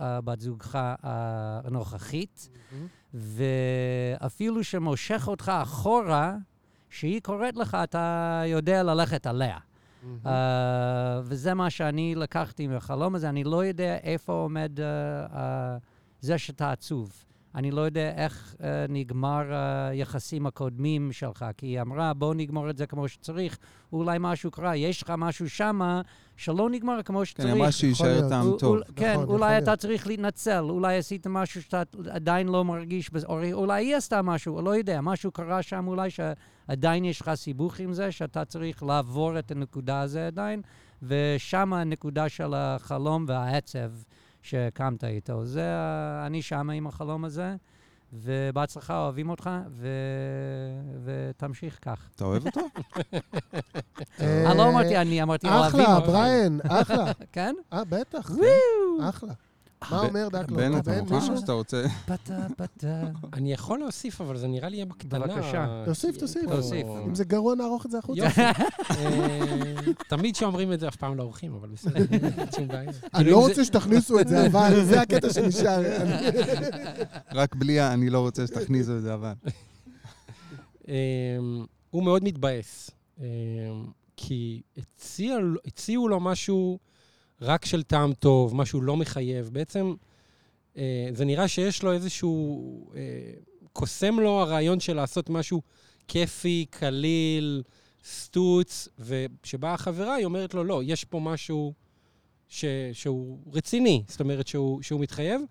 [0.01, 0.89] אה, בת זוגך אה,
[1.63, 2.87] הנוכחית, מהמם.
[3.13, 6.35] ואפילו שמושך אותך אחורה,
[6.89, 9.57] שהיא קוראת לך, אתה יודע ללכת עליה.
[10.23, 10.27] Uh,
[11.23, 13.29] וזה מה שאני לקחתי מהחלום הזה.
[13.29, 14.81] אני לא יודע איפה עומד uh,
[15.33, 15.35] uh,
[16.21, 17.11] זה שאתה עצוב.
[17.55, 19.53] אני לא יודע איך uh, נגמר
[19.89, 23.57] היחסים הקודמים שלך, כי היא אמרה, בוא נגמור את זה כמו שצריך,
[23.93, 24.75] אולי משהו קרה.
[24.75, 26.01] יש לך משהו שמה
[26.37, 27.53] שלא נגמר כמו כן, שצריך.
[27.55, 28.29] אמרה שיישאר להיות.
[28.29, 28.63] טעם טוב.
[28.63, 29.79] אול- כן, נכון, אולי יכול אתה להיות.
[29.79, 34.61] צריך להתנצל, אולי עשית משהו שאתה עדיין לא מרגיש, בזה, או אולי היא עשתה משהו,
[34.61, 36.09] לא יודע, משהו קרה שם אולי
[36.67, 40.62] שעדיין יש לך סיבוך עם זה, שאתה צריך לעבור את הנקודה הזו עדיין,
[41.04, 43.91] ושם הנקודה של החלום והעצב
[44.41, 45.45] שקמת איתו.
[45.45, 45.69] זה,
[46.25, 47.56] אני שם עם החלום הזה,
[48.13, 49.88] ובהצלחה, אוהבים אותך, ו...
[51.04, 52.10] ותמשיך כך.
[52.15, 52.62] אתה אוהב אותו?
[54.21, 56.08] אה, אני לא אמרתי אני, אמרתי אוהבים אחלה, אותך.
[56.08, 57.12] בריין, אחלה.
[57.34, 57.56] כן?
[57.73, 58.32] אה, בטח.
[59.01, 59.34] אחלה.
[59.91, 60.57] מה אומר דקלו?
[60.57, 61.31] בן, אתה מוכן?
[61.31, 61.85] או שאתה רוצה...
[62.05, 63.03] פתה פתה.
[63.33, 65.27] אני יכול להוסיף, אבל זה נראה לי יהיה בקטנה.
[65.27, 65.83] בבקשה.
[65.85, 66.49] תוסיף, תוסיף.
[66.49, 66.88] תוסיף.
[67.07, 68.27] אם זה גרוע, נערוך את זה החוצה.
[68.91, 69.75] אה,
[70.09, 72.05] תמיד שאומרים את זה, אף פעם לא עורכים, אבל בסדר.
[73.15, 75.81] אני לא רוצה שתכניסו את זה, אבל זה הקטע שנשאר.
[77.33, 77.93] רק בלי ה...
[77.93, 79.33] אני לא רוצה שתכניסו את זה, אבל...
[81.89, 83.23] הוא מאוד מתבאס, אמ,
[84.17, 86.79] כי הציע, הציעו לו משהו
[87.41, 89.50] רק של טעם טוב, משהו לא מחייב.
[89.54, 89.93] בעצם,
[90.78, 92.91] אה, זה נראה שיש לו איזשהו...
[92.95, 93.02] אה,
[93.76, 95.62] קוסם לו הרעיון של לעשות משהו
[96.08, 97.63] כיפי, קליל,
[98.06, 101.74] סטוץ, וכשבאה החברה, היא אומרת לו, לא, יש פה משהו
[102.48, 105.41] ש, שהוא רציני, זאת אומרת שהוא, שהוא מתחייב.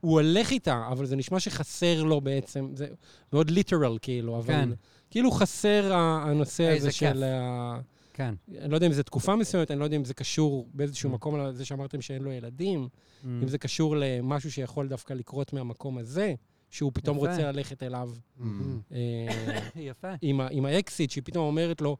[0.00, 2.86] הוא הולך איתה, אבל זה נשמע שחסר לו בעצם, זה
[3.32, 4.68] מאוד ליטרל כאילו, אבל כן.
[5.10, 6.98] כאילו חסר הנושא הזה כיף.
[6.98, 7.80] של ה...
[8.20, 8.34] כן.
[8.58, 11.12] אני לא יודע אם זו תקופה מסוימת, אני לא יודע אם זה קשור באיזשהו Mm.
[11.12, 12.88] מקום לזה שאמרתם שאין לו ילדים,
[13.22, 13.26] Mm.
[13.26, 16.34] אם זה קשור למשהו שיכול דווקא לקרות מהמקום הזה,
[16.70, 17.26] שהוא פתאום יפה.
[17.28, 18.80] רוצה ללכת אליו מהמם.
[18.92, 18.98] אה,
[19.90, 20.08] יפה.
[20.22, 21.96] עם, ה- עם האקסיט, שהיא פתאום אומרת לו,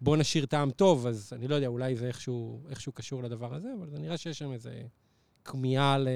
[0.00, 3.68] בוא נשאיר טעם טוב, אז אני לא יודע, אולי זה איכשהו, איכשהו קשור לדבר הזה,
[3.78, 4.82] אבל זה נראה שיש שם איזה
[5.44, 6.08] כמיהה ל...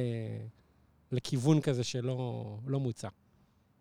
[1.12, 3.08] לכיוון כזה שלא לא מוצע.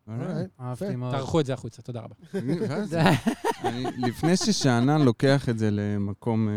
[0.07, 0.45] אוקיי.
[0.59, 0.95] אהבתי יפה.
[0.95, 1.11] מאוד.
[1.15, 2.15] תערכו את זה החוצה, תודה רבה.
[4.07, 6.53] לפני ששאנן לוקח את זה למקום אה,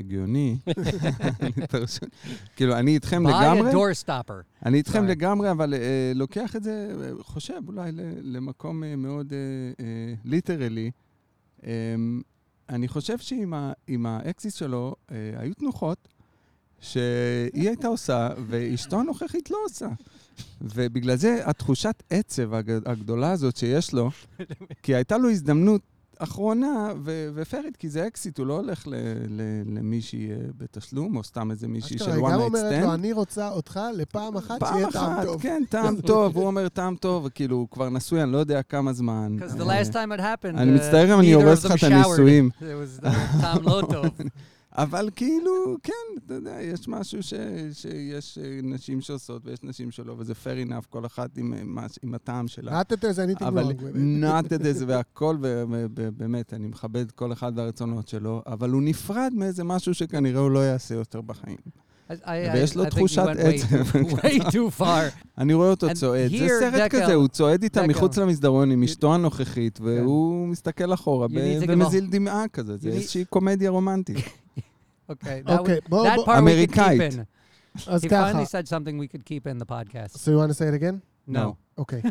[0.00, 0.58] הגיוני,
[2.56, 4.64] כאילו, אני איתכם buy לגמרי, a door stopper.
[4.66, 5.04] אני איתכם.
[5.04, 9.32] לגמרי, אבל אה, לוקח את זה, אה, חושב אולי ל- למקום מאוד
[10.24, 10.90] Literally.
[12.68, 14.94] אני חושב שעם ה- עם האקסית שלו
[15.38, 16.08] היו תנוחות
[16.80, 19.88] שהיא הייתה עושה, ואשתו הנוכחית לא עושה.
[20.60, 24.10] ובגלל זה התחושת עצב הג- הגדולה הזאת שיש לו,
[24.82, 25.80] כי הייתה לו הזדמנות
[26.18, 28.94] אחרונה ו- ופיירית, כי זה אקסית, הוא לא הולך ל-
[29.28, 32.82] ל- למישהי אה, בתשלום, או סתם איזה מישהי של אשכרה, היא one גם night אומרת
[32.82, 32.94] לו, stand.
[32.94, 35.42] אני רוצה אותך לפעם אחת פעם שיהיה טעם אחת, טוב.
[35.42, 38.92] כן, טעם טוב, הוא אומר טעם טוב, וכאילו, הוא כבר נשוי, אני לא יודע כמה
[38.92, 39.36] זמן.
[39.40, 41.90] Because the last time it happened, אני uh, מצטער אם אני הורס לך את.
[41.92, 42.50] הנישואים.
[42.60, 43.08] It was uh,
[43.40, 44.06] טעם לא טוב.
[44.82, 45.92] אבל כאילו, כן,
[46.26, 47.34] אתה יודע, יש משהו ש,
[47.72, 51.86] שיש אה, נשים שעושות ויש נשים שלא, וזה fair enough, כל אחת עם, אה, מה-
[52.02, 52.80] עם הטעם שלה.
[52.80, 53.98] רטטס, anything אבל wrong with it.
[53.98, 59.94] נאטד איזה והכל, ובאמת, אני מכבד כל אחד והרצונות שלו, אבל הוא נפרד מאיזה משהו
[59.94, 61.56] שכנראה הוא לא יעשה יותר בחיים.
[62.54, 63.66] ויש לו תחושת עצב.
[63.76, 64.84] too- way too far.
[65.38, 67.86] אני רואה אותו צועד, זה סרט כזה, הוא צועד איתה.
[67.86, 71.26] מחוץ למסדרון עם אשתו הנוכחית, והוא מסתכל אחורה
[71.68, 74.16] ומזיל דמעה כזה, זה איזושהי קומדיה רומנטית.
[75.10, 75.14] Okay,
[75.48, 77.12] that, אוקיי, was, בוא, that בוא, part we could keep אמריקאית.
[77.12, 77.16] in.
[77.86, 78.32] אז He ככה.
[78.32, 80.16] finally said something we could keep in the podcast.
[80.16, 80.98] So you want to say it again?
[81.34, 81.38] No.
[81.78, 82.02] אוקיי.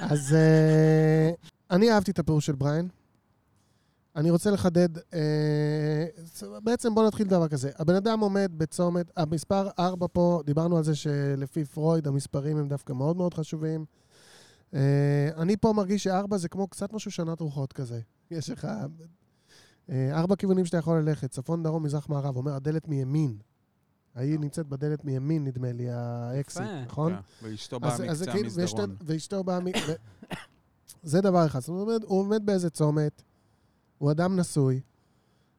[0.00, 1.30] אז אה,
[1.70, 2.88] אני אהבתי את הפירוש של בריין.
[4.16, 6.06] אני רוצה לחדד, אה,
[6.64, 7.70] בעצם בואו נתחיל דבר כזה.
[7.78, 12.92] הבן אדם עומד בצומת, המספר 4 פה, דיברנו על זה שלפי פרויד המספרים הם דווקא
[12.92, 13.84] מאוד מאוד חשובים.
[14.74, 14.80] אה,
[15.36, 18.00] אני פה מרגיש שארבע זה כמו קצת משהו שנת רוחות כזה.
[18.30, 18.68] יש לך
[19.90, 22.36] ארבע כיוונים שאתה יכול ללכת, צפון, דרום, מזרח, מערב.
[22.36, 23.38] אומר, הדלת מימין.
[24.14, 26.62] ההיא נמצאת בדלת מימין, נדמה לי, האקסיט.
[26.86, 27.12] נכון?
[27.42, 28.96] ואשתו באה אז- אז זה מקצה כאילו- המסדרון.
[29.04, 29.64] ואשתו באה מ...
[31.02, 31.60] זה דבר אחד.
[31.60, 33.22] זאת אומרת, הוא עומד באיזה צומת,
[33.98, 34.80] הוא אדם נשוי,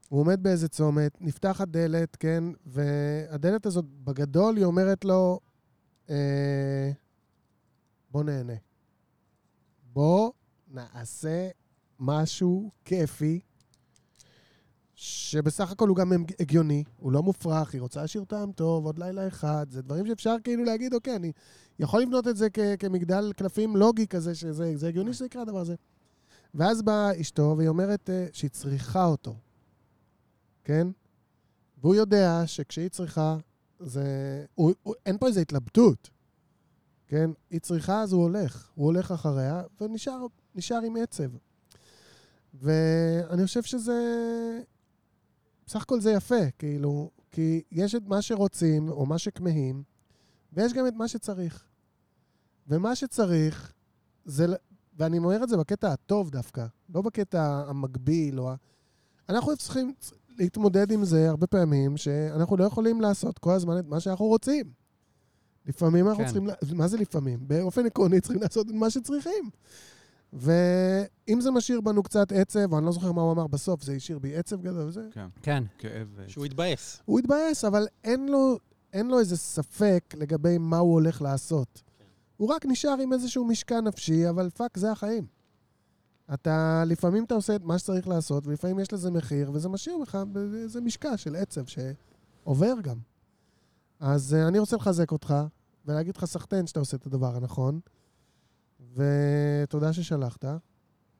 [0.09, 5.39] הוא עומד באיזה צומת, נפתחת דלת, כן, והדלת הזאת, בגדול, היא אומרת לו,
[6.09, 6.91] אה,
[8.11, 8.53] בוא נהנה.
[9.93, 10.31] בוא
[10.67, 11.49] נעשה
[11.99, 13.39] משהו כיפי,
[15.03, 19.27] שבסך הכל הוא גם הגיוני, הוא לא מופרך, היא רוצה להשאיר טעם טוב, עוד לילה
[19.27, 21.31] אחד, זה דברים שאפשר כאילו להגיד, אוקיי, אני
[21.79, 25.59] יכול לבנות את זה כ- כמגדל קלפים לוגי כזה, שזה זה הגיוני שזה יקרה הדבר
[25.59, 25.75] הזה.
[26.53, 29.35] ואז באה אשתו, והיא אומרת אה, שהיא צריכה אותו,
[30.63, 30.87] כן?
[31.77, 33.37] והוא יודע שכשהיא צריכה,
[33.79, 34.05] זה...
[34.55, 36.09] הוא, הוא, אין פה איזו התלבטות,
[37.07, 37.29] כן?
[37.49, 38.69] היא צריכה, אז הוא הולך.
[38.75, 41.31] הוא הולך אחריה, ונשאר נשאר עם עצב.
[42.53, 43.93] ואני חושב שזה...
[45.71, 49.83] בסך הכל זה יפה, כאילו, כי יש את מה שרוצים, או מה שכמהים,
[50.53, 51.65] ויש גם את מה שצריך.
[52.67, 53.73] ומה שצריך,
[54.25, 54.45] זה...
[54.97, 58.55] ואני אומר את זה בקטע הטוב דווקא, לא בקטע המקביל, או ה...
[59.29, 59.93] אנחנו צריכים
[60.37, 64.71] להתמודד עם זה הרבה פעמים, שאנחנו לא יכולים לעשות כל הזמן את מה שאנחנו רוצים.
[65.65, 66.29] לפעמים אנחנו כן.
[66.29, 66.49] צריכים...
[66.75, 67.47] מה זה לפעמים?
[67.47, 69.49] באופן עקרוני צריכים לעשות את מה שצריכים.
[70.33, 74.19] ואם זה משאיר בנו קצת עצב, אני לא זוכר מה הוא אמר בסוף, זה השאיר
[74.19, 75.63] בי עצב גדול וזה, כן, כן.
[75.77, 76.07] כאב.
[76.27, 77.01] שהוא התבאס.
[77.05, 78.57] הוא התבאס, אבל אין לו,
[78.93, 81.81] אין לו איזה ספק לגבי מה הוא הולך לעשות.
[82.37, 85.25] הוא רק נשאר עם איזשהו משקע נפשי, אבל fuck, זה החיים.
[86.33, 90.17] אתה, לפעמים אתה עושה את מה שצריך לעשות, ולפעמים יש לזה מחיר, וזה משאיר לך
[90.31, 92.97] באיזה משקע של עצב שעובר גם.
[93.99, 95.33] אז אה, אני רוצה לחזק אותך,
[95.85, 97.79] ולהגיד לך סחטיין שאתה עושה את הדבר הנכון,
[98.95, 100.45] ותודה ששלחת,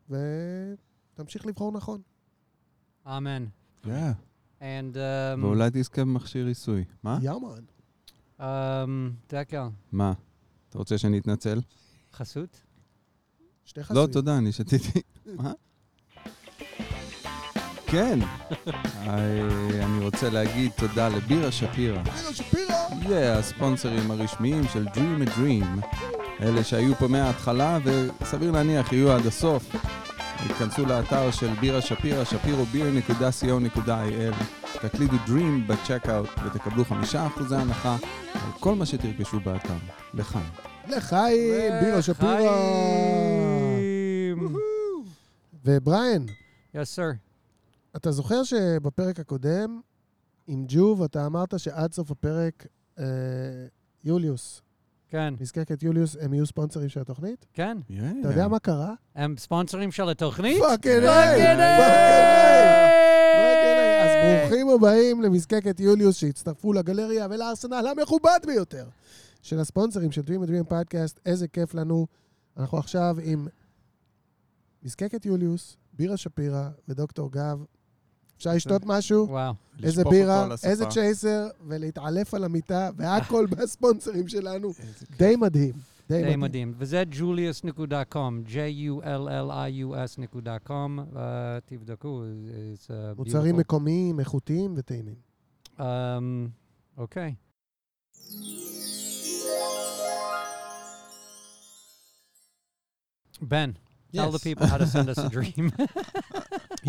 [0.10, 2.02] ותמשיך לבחור נכון.
[3.08, 3.46] אמן.
[3.84, 3.88] Yeah.
[4.60, 4.64] And,
[4.96, 6.84] um, ואולי תזכה במכשיר עיסוי.
[7.04, 7.20] מה?
[7.22, 7.64] יאמן.
[8.40, 8.44] um,
[9.30, 10.14] דקל, מה?
[10.70, 11.60] אתה רוצה שאני אתנצל?
[12.14, 12.62] חסות?
[13.66, 14.12] שתי לא, חסויים.
[14.12, 15.02] תודה, אני שתיתי.
[15.26, 15.54] מה?
[17.86, 18.20] כן.
[19.08, 22.04] אני רוצה להגיד תודה לבירה שפירא.
[22.04, 23.08] בירה שפירא!
[23.08, 25.86] זה הספונסרים הרשמיים של Dream a Dream.
[26.42, 27.78] אלה שהיו פה מההתחלה,
[28.22, 29.76] וסביר להניח יהיו עד הסוף.
[30.40, 34.36] היכנסו לאתר של בירה שפירא, שפירוביר.co.il.
[34.82, 37.98] תקלידו Dream בצ'קאוט ותקבלו חמישה אחוזי הנחה
[38.34, 39.74] על כל מה שתרכשו באתר.
[40.14, 40.46] לחיים.
[40.88, 42.52] לחיים, בירה שפירא!
[45.66, 46.26] ובריין,
[46.76, 47.16] Yes, sir.
[47.96, 49.82] אתה זוכר שבפרק הקודם,
[50.48, 52.66] עם ג'וב, אתה אמרת שעד סוף הפרק,
[53.00, 53.04] אה,
[54.04, 54.62] יוליוס,
[55.12, 57.46] כן, מזקקת יוליוס, הם יהיו ספונסרים של התוכנית?
[57.54, 57.78] כן.
[58.20, 58.94] אתה יודע מה קרה?
[59.16, 60.60] הם ספונסרים של התוכנית?
[60.60, 61.40] Fucking A!
[61.40, 62.82] Fucking A!
[64.04, 64.40] אז!
[64.42, 68.86] ברוכים הבאים למזקקת יוליוס, שהצטרפו לגלריה ולארסנל המכובד ביותר
[69.42, 71.20] של הספונסרים של Dream a Dream פודקאסט.
[71.26, 72.08] איזה כיף לנו.
[72.58, 73.48] אנחנו עכשיו עם
[74.84, 77.64] מזקקת יוליוס, בירה שפירא ודוקטור גב.
[78.42, 79.28] אפשר לשתות משהו?
[79.30, 79.54] וואו.
[79.84, 80.48] איזה בירה.
[80.64, 84.72] איזה צ'ייסר, ולהתעלף על המיטה, והכל בספונסרים שלנו.
[85.18, 85.72] די מדהים.
[86.10, 86.40] די די מדהים.
[86.40, 86.74] מדהים.
[86.78, 90.70] וזה julius.com, j-u-l-l-i-u-s.com.
[91.14, 91.18] Uh,
[91.66, 92.24] תבדקו.
[92.24, 93.60] it's, uh, מוצרים beautiful.
[93.60, 95.16] מקומיים, איכותיים וטעימים.
[95.78, 95.82] Um,
[96.98, 97.36] okay.
[104.13, 104.45] Ben, tell the Yes.
[104.45, 105.67] people how to send us a dream.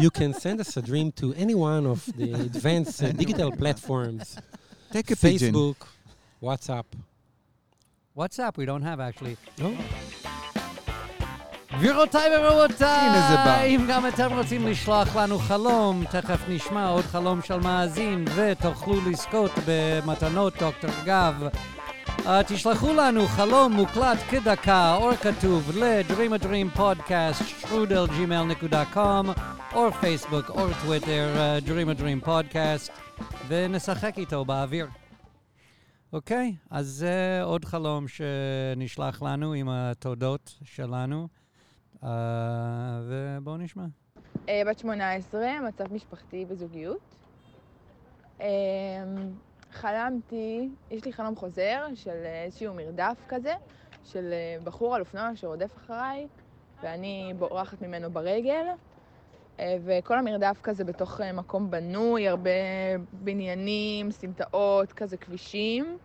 [0.03, 4.37] You can send us a dream to any one of the advanced uh, digital platforms.
[4.91, 5.53] Take a pigeon.
[5.53, 5.77] Facebook,
[6.47, 6.85] WhatsApp.
[8.19, 9.35] WhatsApp we don't have actually.
[9.63, 9.69] No?
[11.79, 13.63] גבירותיי ורבותיי, הנה זה בא.
[13.63, 19.51] אם גם אתם רוצים לשלוח לנו חלום, תכף נשמע עוד חלום של מאזין, ותוכלו לזכות
[19.67, 21.33] במתנות דוקטור גב.
[22.24, 29.40] Uh, תשלחו לנו חלום מוקלט כדקה, או כתוב ל-Dream a Dream Podcast, שטרודלג'ימל.com,
[29.74, 32.92] או פייסבוק, או טוויטר, uh, Dream a Dream Podcast,
[33.48, 34.86] ונשחק איתו באוויר.
[36.12, 41.28] אוקיי, אז זה עוד חלום שנשלח לנו עם התודות שלנו,
[42.02, 42.06] uh,
[43.08, 43.84] ובואו נשמע.
[44.48, 47.14] אה, בת 18, מצב משפחתי וזוגיות.
[49.72, 53.54] אה, חלמתי, יש לי חלום חוזר של איזשהו מרדף כזה,
[54.04, 56.26] של אה, בחור על אופנוע שרודף אחריי,
[56.82, 58.64] ואני בורחת ממנו ברגל.
[59.60, 62.50] אה, וכל המרדף כזה בתוך אה, מקום בנוי, הרבה
[63.12, 65.98] בניינים, סמטאות, כזה כבישים.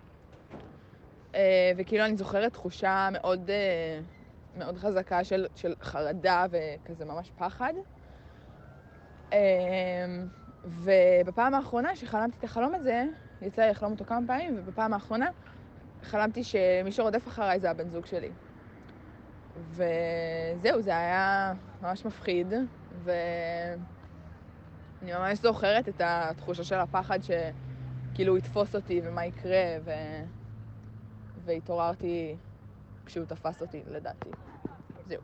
[1.35, 3.99] אה, וכאילו אני זוכרת תחושה מאוד, אה,
[4.57, 7.73] מאוד חזקה של, של חרדה וכזה ממש פחד.
[10.65, 13.03] ובפעם האחרונה שחלמתי את החלום הזה,
[13.41, 15.29] יצא לי לחלום אותו כמה פעמים, ובפעם האחרונה
[16.03, 18.31] חלמתי שמי שרודף אחריי זה הבן זוג שלי.
[19.69, 22.53] וזהו, זה היה ממש מפחיד,
[23.03, 23.77] ואני
[25.13, 29.91] ממש זוכרת את התחושה של הפחד שכאילו הוא יתפוס אותי ומה יקרה, ו...
[31.45, 32.35] והתעוררתי
[33.05, 34.29] כשהוא תפס אותי, לדעתי.
[35.05, 35.21] זהו.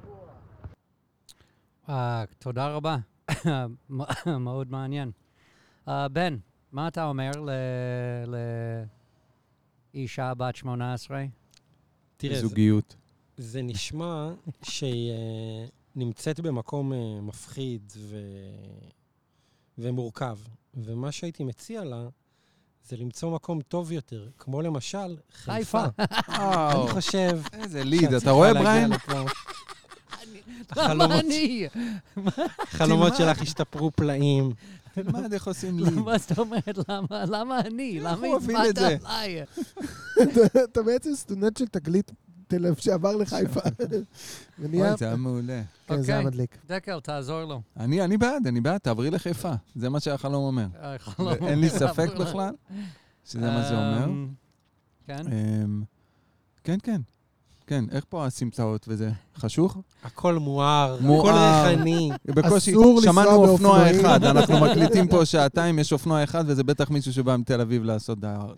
[2.39, 2.97] תודה רבה.
[4.39, 5.11] מאוד מעניין.
[5.87, 6.37] אה, בן,
[6.73, 7.49] מה אתה אומר ל-
[9.93, 11.23] לאישה בת 18?
[12.17, 12.95] תראה, זה- זוגיות.
[13.37, 14.29] זה נשמע
[14.63, 18.17] שהיא אה, נמצאת במקום אה, מפחיד ו...
[19.77, 20.37] ומורכב,
[20.73, 22.07] ומה שהייתי מציע לה
[22.85, 25.83] זה למצוא מקום טוב יותר, כמו למשל חיפה.
[26.29, 27.39] אני חושב...
[27.53, 28.91] איזה ליד, אתה רואה, בריין?
[32.61, 33.15] החלומות-.
[33.17, 34.51] שלך השתפרו פלאים.
[34.95, 35.93] תלמד איך עושים ליד.
[35.93, 36.77] מה זאת אומרת?
[36.89, 37.99] למה- למה אני?
[37.99, 38.87] למה הצבעת זה?
[39.05, 39.43] עליי?
[40.63, 42.11] אתה- בעצם סטודנט של תגלית
[42.47, 43.59] תל אביב שעבר לחיפה.
[44.59, 44.89] ונהיה...
[44.89, 45.61] אוי, זה היה מעולה.
[45.87, 46.31] כן, זה היה אוקיי.
[46.31, 46.57] מדליק.
[46.67, 47.61] דקל, תעזור לו.
[47.77, 49.51] אני אני בעד, אני בעד, תעברי לחיפה.
[49.75, 50.65] זה מה שהחלום אומר.
[50.81, 50.95] אה,
[51.47, 52.53] אין לי אומר, ספק בכלל
[53.25, 54.05] שזה מה זה אומר.
[54.05, 54.27] אמ,
[55.07, 55.25] כן?
[55.31, 55.83] אמ,
[56.63, 57.01] כן, כן.
[57.67, 59.11] כן, איך פה הסמטאות וזה?
[59.35, 59.77] חשוך?
[60.03, 61.31] הכל מואר, הכל.
[61.33, 62.11] ריחני.
[62.25, 62.73] בקושי,
[63.03, 63.91] שמענו אופנוע.
[63.91, 68.19] אחד, אנחנו מקליטים פה שעתיים, יש אופנוע אחד, וזה בטח מישהו שבא מתל אביב לעשות
[68.19, 68.53] דייר.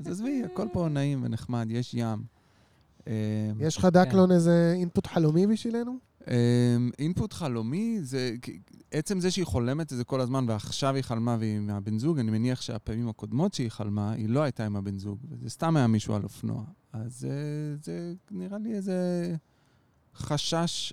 [0.00, 2.22] אז עזבי, הכל פה נעים ונחמד, יש ים.
[3.06, 3.12] אמ,
[3.60, 5.96] יש לך דקלון איזה אינפוט חלומי בשבילנו?
[6.98, 8.30] אינפוט חלומי, זה
[8.90, 12.18] עצם זה שהיא חולמת את זה כל הזמן, ועכשיו היא חלמה והיא עם הבן זוג,
[12.18, 15.86] אני מניח שהפעמים הקודמות שהיא חלמה, היא לא הייתה עם הבן זוג, וזה סתם היה
[15.86, 16.62] מישהו על אופנוע.
[16.92, 17.30] אז אה,
[17.82, 19.34] זה נראה לי איזה
[20.14, 20.92] חשש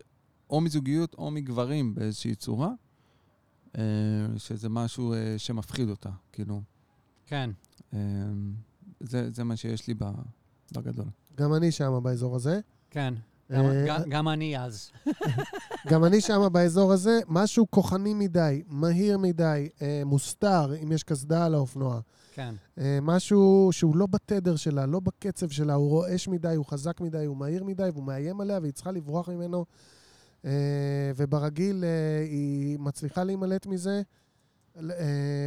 [0.49, 2.71] או מזוגיות או מגברים באיזושהי צורה,
[3.77, 3.81] אה,
[4.37, 6.61] שזה משהו אה, שמפחיד אותה, כאילו.
[7.25, 7.49] כן.
[8.99, 10.11] זה, זה מה שיש לי ב-
[10.71, 11.05] בגדול.
[11.37, 12.59] גם אני שם באזור הזה.
[12.89, 13.13] כן.
[13.51, 14.91] גם- גם- גם אני אז.
[15.89, 19.69] גם אני שם באזור הזה, משהו כוחני מדי, מהיר מדי,
[20.05, 21.99] מוסתר, אם יש קסדה על האופנוע.
[22.39, 22.55] כן.
[22.77, 27.25] אה, משהו שהוא לא בתדר שלה, לא בקצב שלה, הוא רועש מדי, הוא חזק מדי,
[27.25, 29.65] הוא מהיר מדי, והוא מאיים עליה, והיא צריכה לברוח ממנו.
[30.45, 34.01] אה, וברגיל אה, היא מצליחה להימלט מזה,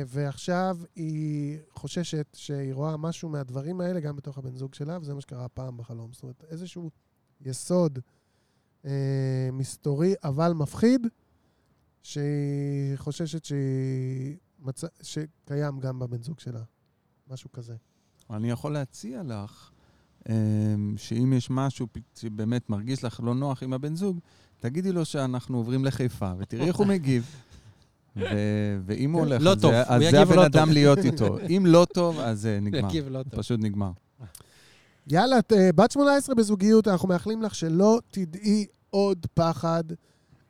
[0.06, 5.20] ועכשיו היא חוששת שהיא רואה משהו מהדברים האלה גם בתוך הבן זוג שלה, וזה מה
[5.20, 6.12] שקרה הפעם בחלום.
[6.12, 6.90] זאת אומרת, איזשהו
[7.40, 7.98] יסוד
[9.52, 11.06] מסתורי, אבל מפחיד,
[12.02, 14.84] שהיא חוששת שהיא מצ...
[15.02, 16.62] שקיים גם בבן זוג שלה.
[17.32, 17.74] משהו כזה.
[18.30, 19.70] אני יכול להציע לך
[20.28, 20.34] אמ,
[20.96, 24.18] שאם יש משהו שבאמת מרגיש לך לא נוח עם הבן זוג,
[24.60, 27.26] תגידי לו שאנחנו עוברים לחיפה, ותראי איך הוא מגיב.
[28.16, 30.72] ו- ואם הוא הולך לא על טוב, אז זה הבן לא אדם טוב.
[30.72, 31.38] להיות איתו.
[31.56, 32.88] אם לא טוב, אז זה נגמר.
[32.88, 33.40] יגיב לא טוב.
[33.40, 33.90] פשוט נגמר.
[35.06, 39.84] יאללה, את, אה, בת 18 בזוגיות, אנחנו מאחלים לך שלא תדעי עוד פחד.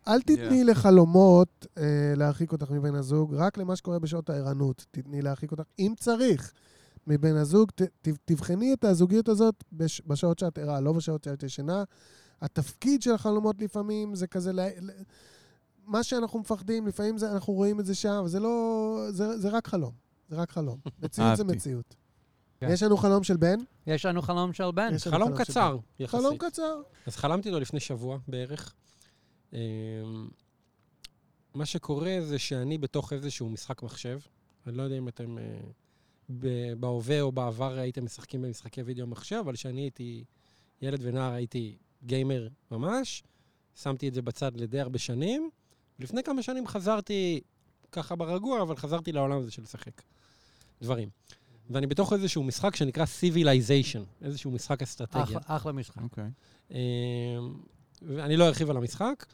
[0.08, 1.82] אל תתני לחלומות אה,
[2.16, 6.52] להרחיק אותך מבן הזוג, רק למה שקורה בשעות הערנות תתני להרחיק אותך, אם צריך,
[7.06, 7.70] מבן הזוג.
[7.70, 11.84] ת, ת, תבחני את הזוגיות הזאת בש, בשעות שאת ערה, לא בשעות שאת ישנה.
[12.40, 14.52] התפקיד של החלומות לפעמים זה כזה...
[14.52, 14.92] לה, לה,
[15.86, 19.06] מה שאנחנו מפחדים, לפעמים זה, אנחנו רואים את זה שם, זה לא...
[19.10, 19.92] זה, זה רק חלום.
[20.28, 20.78] זה רק חלום.
[21.02, 21.44] מציאות זה.
[21.44, 21.94] מציאות.
[22.60, 22.68] כן.
[22.70, 23.56] יש לנו חלום של בן?
[23.86, 24.98] יש לנו חלום של בן.
[24.98, 25.76] חלום של קצר.
[26.00, 26.20] יחסית.
[26.20, 26.80] חלום קצר.
[27.06, 28.74] אז חלמתי אותו לפני שבוע בערך.
[29.52, 29.58] אמ,
[31.54, 34.18] מה שקורה זה שאני בתוך איזשהו משחק מחשב.
[34.66, 35.44] אני לא יודע אם אתם אה,
[36.80, 40.24] בהווה או בעבר הייתם משחקים במשחקי וידאו מחשב, אבל כשאני הייתי
[40.82, 43.22] ילד ונער הייתי גיימר ממש.
[43.82, 45.50] שמתי את זה בצד לדי הרבה שנים.
[45.98, 47.40] לפני כמה שנים חזרתי,
[47.92, 50.02] ככה ברגוע, אבל חזרתי לעולם הזה של לשחק
[50.82, 51.08] דברים.
[51.70, 55.22] ואני בתוך איזשהו משחק שנקרא Civilization, איזשהו משחק אסטרטגיה.
[55.22, 56.02] אחלה- אחלה משחק.
[56.02, 56.30] אוקיי.
[58.06, 59.26] ואני לא ארחיב על המשחק,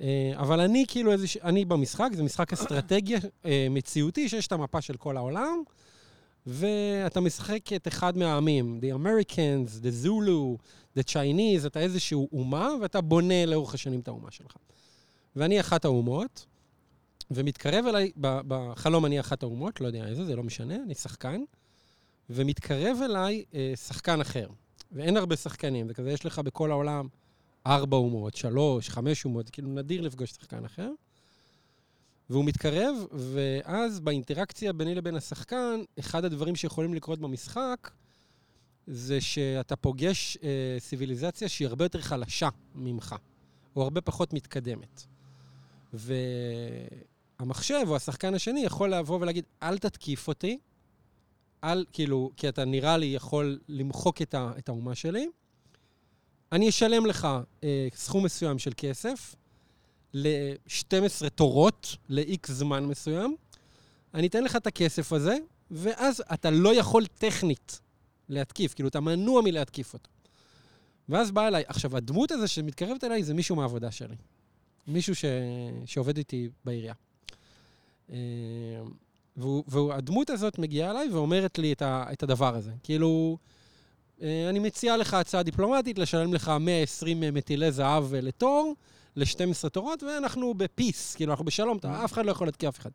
[0.00, 1.26] אה, אבל אני כאילו איזה...
[1.42, 5.62] אני במשחק, זה משחק אסטרטגיה אה, מציאותי, שיש את המפה של כל העולם,
[6.46, 10.58] ואתה משחק את אחד מהעמים, The Americans, The Zulu,
[10.98, 14.56] The Chinese, אתה איזשהו אומה, ואתה בונה לאורך השנים את האומה שלך.
[15.36, 16.46] ואני אחת האומות,
[17.30, 21.40] ומתקרב אליי, בחלום אני אחת האומות, לא יודע איזה, זה לא משנה, אני שחקן,
[22.30, 24.46] ומתקרב אליי אה, שחקן אחר.
[24.92, 27.08] ואין הרבה שחקנים, זה כזה, יש לך בכל העולם
[27.66, 30.90] ארבע אומות, שלוש, חמש אומות, כאילו נדיר לפגוש שחקן אחר.
[32.30, 37.90] והוא מתקרב, ואז באינטראקציה ביני לבין השחקן, אחד הדברים שיכולים לקרות במשחק,
[38.86, 43.14] זה שאתה פוגש אה, סיביליזציה שהיא הרבה יותר חלשה ממך,
[43.76, 45.02] או הרבה פחות מתקדמת.
[45.92, 50.58] והמחשב או השחקן השני יכול לבוא ולהגיד, אל תתקיף אותי,
[51.64, 55.28] אל, כאילו, כי אתה נראה לי יכול למחוק את, ה, את האומה שלי,
[56.52, 57.28] אני אשלם לך
[57.64, 59.34] אה, סכום מסוים של כסף
[60.14, 63.36] ל-12 תורות, ל-X זמן מסוים.
[64.14, 65.36] אני אתן לך את הכסף הזה,
[65.70, 67.80] ואז אתה לא יכול טכנית
[68.28, 70.10] להתקיף, כאילו, אתה מנוע מלהתקיף אותו.
[71.08, 74.16] ואז בא אליי, עכשיו, הדמות הזו שמתקרבת אליי זה מישהו מהעבודה שלי.
[74.86, 75.24] מישהו ש...
[75.86, 76.94] שעובד איתי בעירייה.
[78.10, 78.16] אה,
[79.66, 82.72] והדמות הזאת מגיעה אליי ואומרת לי את, ה, את הדבר הזה.
[82.82, 83.38] כאילו,
[84.22, 88.74] אני מציע לך הצעה דיפלומטית, לשלם לך 120 מטילי זהב אה, לתור,
[89.16, 92.90] ל-12 תורות, ואנחנו בפיס, כאילו, אנחנו בשלום, אתה, אף אחד לא יכול להתקיע אף אחד.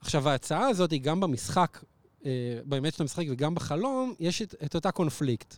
[0.00, 1.84] עכשיו, ההצעה הזאת היא גם במשחק,
[2.26, 2.30] אה,
[2.64, 5.56] באמת של המשחק וגם בחלום, יש את, את אותה קונפליקט.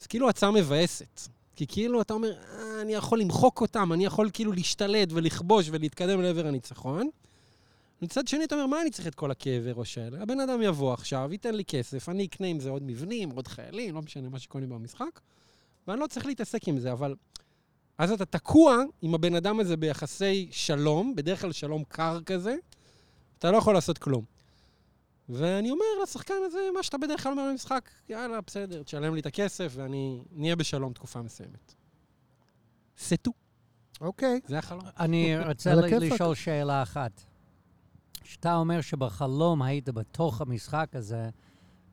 [0.00, 1.20] זה כאילו הצעה מבאסת.
[1.56, 6.20] כי כאילו אתה אומר, אה, אני יכול למחוק אותם, אני יכול כאילו להשתלט ולכבוש ולהתקדם
[6.20, 7.08] לעבר הניצחון.
[8.02, 10.22] מצד שני, אתה אומר, מה אני צריך את כל הכאבי ראש האלה?
[10.22, 13.94] הבן אדם יבוא עכשיו, ייתן לי כסף, אני אקנה עם זה עוד מבנים, עוד חיילים,
[13.94, 15.20] לא משנה מה שקונים במשחק,
[15.86, 17.14] ואני לא צריך להתעסק עם זה, אבל...
[17.98, 22.56] אז אתה תקוע עם הבן אדם הזה ביחסי שלום, בדרך כלל שלום קר כזה,
[23.38, 24.24] אתה לא יכול לעשות כלום.
[25.28, 29.26] ואני אומר לשחקן הזה, מה שאתה בדרך כלל אומר במשחק, יאללה, בסדר, תשלם לי את
[29.26, 31.74] הכסף ואני נהיה בשלום תקופה מסוימת.
[32.98, 33.32] סטו.
[34.00, 34.40] אוקיי.
[34.46, 34.82] זה החלום.
[35.00, 35.74] אני רוצה.
[35.74, 37.27] לשאול שאלה אחת.
[38.28, 41.28] כשאתה אומר שבחלום היית בתוך המשחק הזה,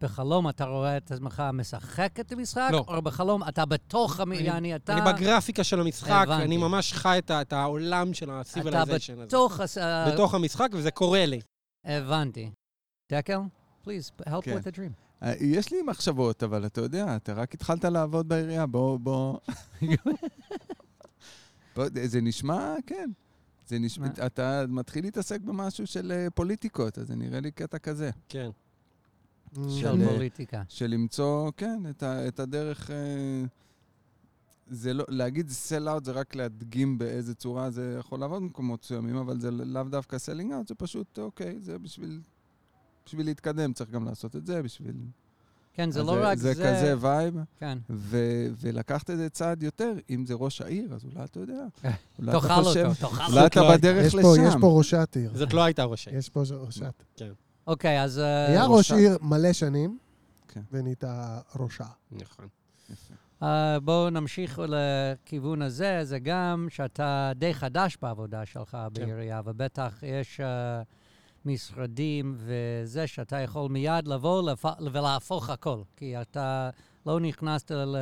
[0.02, 2.70] בחלום אתה רואה את עצמך משחק את המשחק?
[2.72, 2.86] לא.
[2.88, 4.32] או בחלום אתה בתוך, המ...
[4.32, 4.94] אני- יעני, אתה...
[4.94, 6.44] אני בגרפיקה של המשחק, הבנתי.
[6.44, 9.26] אני ממש חי את את העולם של אתה ה-civilization הזה.
[9.26, 9.60] בתוך...
[9.60, 11.40] הס- ה- בתוך המשחק, וזה קורה לי.
[11.86, 12.52] הבנתי.
[13.12, 13.40] דקל,
[13.84, 14.58] please, help כן.
[14.58, 15.24] with the dream.
[15.24, 19.38] אה, יש לי מחשבות, אבל אתה יודע, אתה רק התחלת לעבוד בעירייה, בוא, בוא...
[21.76, 23.10] בוא, זה נשמע, כן.
[23.68, 24.08] זה נשמע?
[24.26, 28.10] אתה מתחיל להתעסק במשהו של אה, פוליטיקות, אז זה נראה לי קטע כזה.
[28.30, 28.50] כן.
[29.70, 30.64] של אה, פוליטיקה.
[30.68, 32.92] של למצוא, כן, את, ה, את הדרך...
[32.92, 33.46] אה,
[34.68, 39.16] זה לא, להגיד sell out זה רק להדגים באיזה צורה זה יכול לעבוד במקומות מסוימים,
[39.16, 42.22] אבל זה לאו דווקא selling out, זה פשוט, אוקיי, זה בשביל,
[43.06, 44.96] בשביל להתקדם, צריך גם לעשות את זה, בשביל...
[45.76, 46.54] כן, זה לא רק זה.
[46.54, 46.64] זה.
[46.64, 47.78] זה כזה vibe, כן.
[47.90, 51.54] ו- ולקחת את זה צעד יותר, אם זה ראש העיר, אז אולי אתה יודע.
[52.20, 53.62] אולי אתה תאכל חושב- אותו, תאכל אולי אותו.
[53.70, 54.22] אתה בדרך יש לשם.
[54.22, 55.32] פה, יש פה ראשת עיר.
[55.34, 56.20] זאת לא הייתה ראש העיר.
[56.20, 57.04] יש פה ראשת.
[57.68, 58.20] אוקיי, אז...
[58.20, 58.96] אה, היה ראש ראשת.
[58.96, 59.98] עיר מלא שנים,
[60.48, 60.62] כן.
[60.72, 61.86] ונהייתה ראשה.
[62.12, 62.48] נכון.
[63.44, 68.88] אה, בואו נמשיך לכיוון הזה, זה גם שאתה די חדש בעבודה שלך כן.
[69.06, 70.82] בעירייה, ובטח יש אה,
[71.46, 76.70] משרדים וזה שאתה יכול מיד לבוא לפ- ולהפוך הכל, כי אתה
[77.06, 77.96] לא נכנסת ל...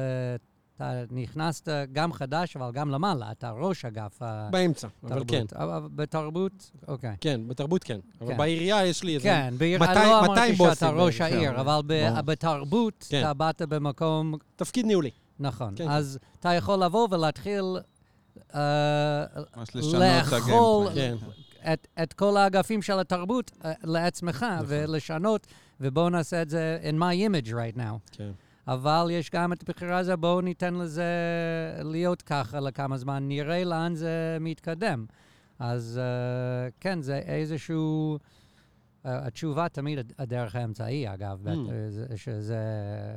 [0.76, 4.52] אתה נכנסת גם חדש, אבל גם למעלה, אתה ראש אגף התרבות.
[4.52, 5.46] באמצע, אבל כן.
[5.56, 7.16] אבל בתרבות, אוקיי.
[7.22, 8.00] כן, בתרבות כן.
[8.22, 8.38] אבל כן.
[8.38, 9.24] בעירייה יש לי איזה...
[9.30, 11.82] כן, בעיר, 200 לא 200 אמרתי שאתה ראש העיר, אבל.
[12.26, 13.20] בתרבות כן.
[13.20, 15.10] אתה באת במקום תפקיד ניהולי.
[15.40, 15.74] נכון.
[15.78, 17.64] כן, אז אתה יכול לבוא ולהתחיל
[18.56, 19.26] אה,
[19.58, 21.43] ממש לשנות את.
[21.74, 24.66] את, את כל האגפים של התרבות אה, לעצמך, נכון.
[24.68, 25.48] ולשנות,
[25.82, 28.12] ובואו נעשה את זה in my image right now.
[28.12, 28.32] כן.
[28.68, 31.04] אבל יש גם את הבחירה הזו, בואו ניתן לזה
[31.84, 35.06] להיות ככה לכמה זמן, נראה לאן זה מתקדם.
[35.60, 38.18] אז אה, כן, זה איזשהו...
[39.06, 42.16] אה, התשובה תמיד הד- הדרך האמצעי, אגב, Mm.
[42.16, 42.58] שזה,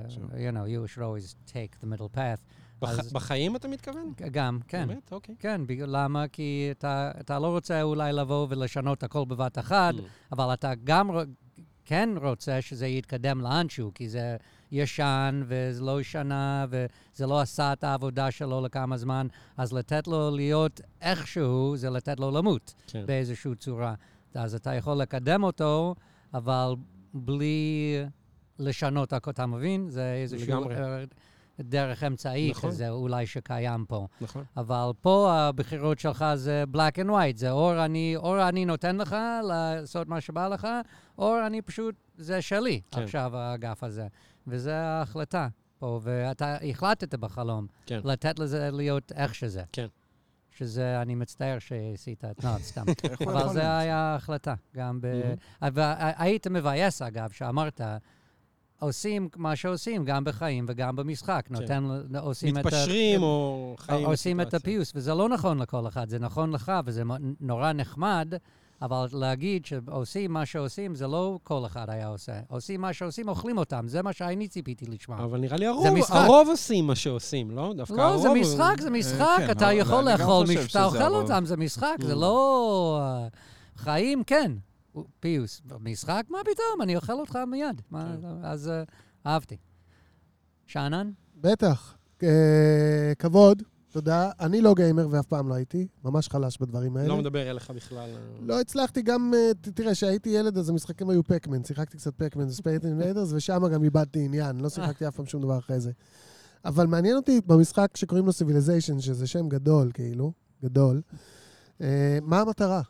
[0.08, 0.32] Sure.
[0.34, 2.40] you know, you should always take the middle path.
[2.80, 4.12] בח- אז- בחיים אתה מתכוון?
[4.30, 4.88] גם, כן.
[4.88, 5.12] באמת?
[5.12, 5.34] אוקיי.
[5.38, 6.28] כן, למה?
[6.28, 9.98] כי אתה, אתה לא רוצה אולי לבוא ולשנות הכל בבת אחת, Mm.
[10.32, 11.10] אבל אתה גם
[11.84, 14.36] כן רוצה שזה יתקדם לאנשהו, כי זה
[14.72, 20.30] ישן וזה לא שנה וזה לא עשה את העבודה שלו לכמה זמן, אז לתת לו
[20.36, 23.06] להיות איכשהו זה לתת לו למות כן.
[23.06, 23.94] באיזושהי צורה.
[24.34, 25.94] אז אתה יכול לקדם אותו,
[26.34, 26.74] אבל
[27.14, 27.96] בלי
[28.58, 29.90] לשנות הכל, אתה מבין?
[29.90, 30.74] זה איזשהו לגמרי.
[31.60, 32.70] דרך אמצעי נכון.
[32.70, 34.06] כזה אולי שקיים פה.
[34.20, 34.44] נכון.
[34.56, 39.16] אבל פה הבחירות שלך זה black and white, זה או אני, או אני נותן לך
[39.42, 40.68] לעשות מה שבא לך,
[41.18, 43.02] או אני פשוט, זה שלי כן.
[43.02, 44.06] עכשיו האגף הזה.
[44.46, 45.48] וזו ההחלטה
[45.78, 48.00] פה, ואתה החלטת בחלום כן.
[48.04, 49.62] לתת לזה להיות איך שזה.
[49.72, 49.86] כן.
[50.50, 52.84] שזה, אני מצטער שעשית את, לא, סתם.
[53.26, 53.80] אבל זה להיות?
[53.80, 55.34] היה ההחלטה, גם ב...
[55.72, 57.80] והיית מבאס, אגב, שאמרת,
[58.80, 61.46] עושים מה שעושים, גם בחיים וגם במשחק.
[61.50, 62.68] נותן, ל- עושים את ה...
[62.68, 64.54] מתפשרים או חיים עושים את.
[64.54, 67.02] הפיוס, וזה לא נכון לכל אחד, זה נכון לך, וזה
[67.40, 68.32] נורא נחמד,
[68.82, 72.32] אבל להגיד שעושים מה שעושים, זה לא כל אחד היה עושה.
[72.48, 75.18] עושים מה שעושים, אוכלים אותם, זה מה שאני ציפיתי לשמוע.
[75.24, 76.14] אבל נראה לי הרוב, משחק.
[76.16, 77.72] הרוב עושים מה שעושים, לא?
[77.76, 78.22] דווקא לא, הרוב...
[78.22, 81.22] זה משחק, זה משחק, כן, אתה יכול לאכול חושב מישהו, שזה אתה אוכל הרוב.
[81.22, 82.16] אותם, זה משחק, זה Mm.
[82.16, 82.98] לא...
[83.02, 83.28] אה,
[83.76, 84.52] חיים, כן.
[85.20, 85.62] פיוס.
[85.80, 86.22] משחק?
[86.30, 87.82] מה פתאום, אני אוכל אותך מיד.
[87.90, 88.26] מה- כן.
[88.44, 88.82] אז אה,
[89.26, 89.56] אהבתי.
[90.66, 91.10] שאנן?
[91.40, 91.96] בטח.
[92.22, 94.30] אה, כבוד, תודה.
[94.40, 97.08] אני לא גיימר ואף פעם לא הייתי, ממש חלש בדברים האלה.
[97.08, 98.10] לא מדבר אליך בכלל.
[98.40, 102.53] לא הצלחתי גם, אה, תראה, כשהייתי ילד אז המשחקים היו פקמן, שיחקתי קצת פקמן ו
[102.53, 105.92] Space Invaders, ושם גם איבדתי עניין, לא שיחקתי אף פעם שום דבר אחרי זה.
[106.64, 110.32] אבל מעניין אותי במשחק שקוראים לו Civilization, שזה שם גדול, כאילו,
[110.62, 111.02] גדול,
[112.22, 112.82] מה המטרה?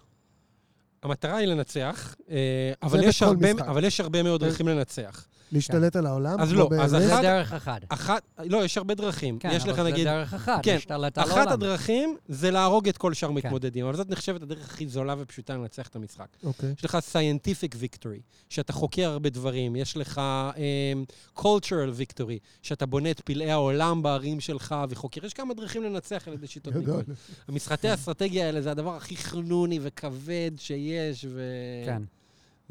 [1.07, 2.37] המטרה היא לנצח, אה,
[2.83, 3.51] אבל יש הרבה-.
[3.67, 4.45] אבל יש הרבה מאוד.
[4.45, 5.27] דרכים לנצח.
[5.53, 6.41] להשתלט על העולם?
[6.41, 7.81] אז לא, אז זה- זה אחת- דרך אחת.
[7.89, 9.39] אחת, לא, יש הרבה דרכים.
[9.39, 10.07] כן, יש לך אבל זה נגיד...
[10.07, 11.53] דרך אחת, כן, להשתלט על אחת העולם.
[11.53, 13.35] הדרכים זה להרוג את כל שאר כן.
[13.35, 16.27] מתמודדים, אבל זאת נחשבת הדרך הכי זולה ופשוטה לנצח את המשחק.
[16.45, 16.75] אוקיי.
[16.79, 20.21] יש לך scientific victory, שאתה חוקר הרבה דברים, יש לך
[20.55, 25.27] um, cultural victory, שאתה בונה את פלאי העולם בערים שלך וחוקר.
[25.27, 26.77] יש כמה דרכים לנצח על ידי שיטות.
[26.77, 27.03] ניקוי.
[27.49, 31.41] המשחקי האסטרטגיה האלה זה הדבר הכי חנוני וכבד שיש, ו...
[31.87, 32.03] כן.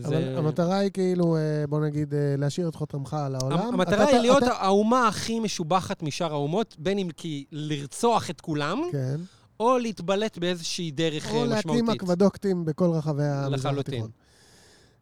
[0.04, 3.58] אבל המטרה היא כאילו, אה, בוא נגיד, אה, להשאיר את חותמך על העולם.
[3.60, 8.42] המטרה אתה- היא להיות אתה- האומה הכי משובחת משאר האומות, בין אם כי לרצוח את
[8.42, 9.16] כולם, כן.
[9.60, 12.02] או להתבלט באיזושהי דרך או אה, להקים משמעותית.
[12.02, 13.78] אקוודוקטים בכל רחבי המזרח.
[13.80, 14.10] התיכון.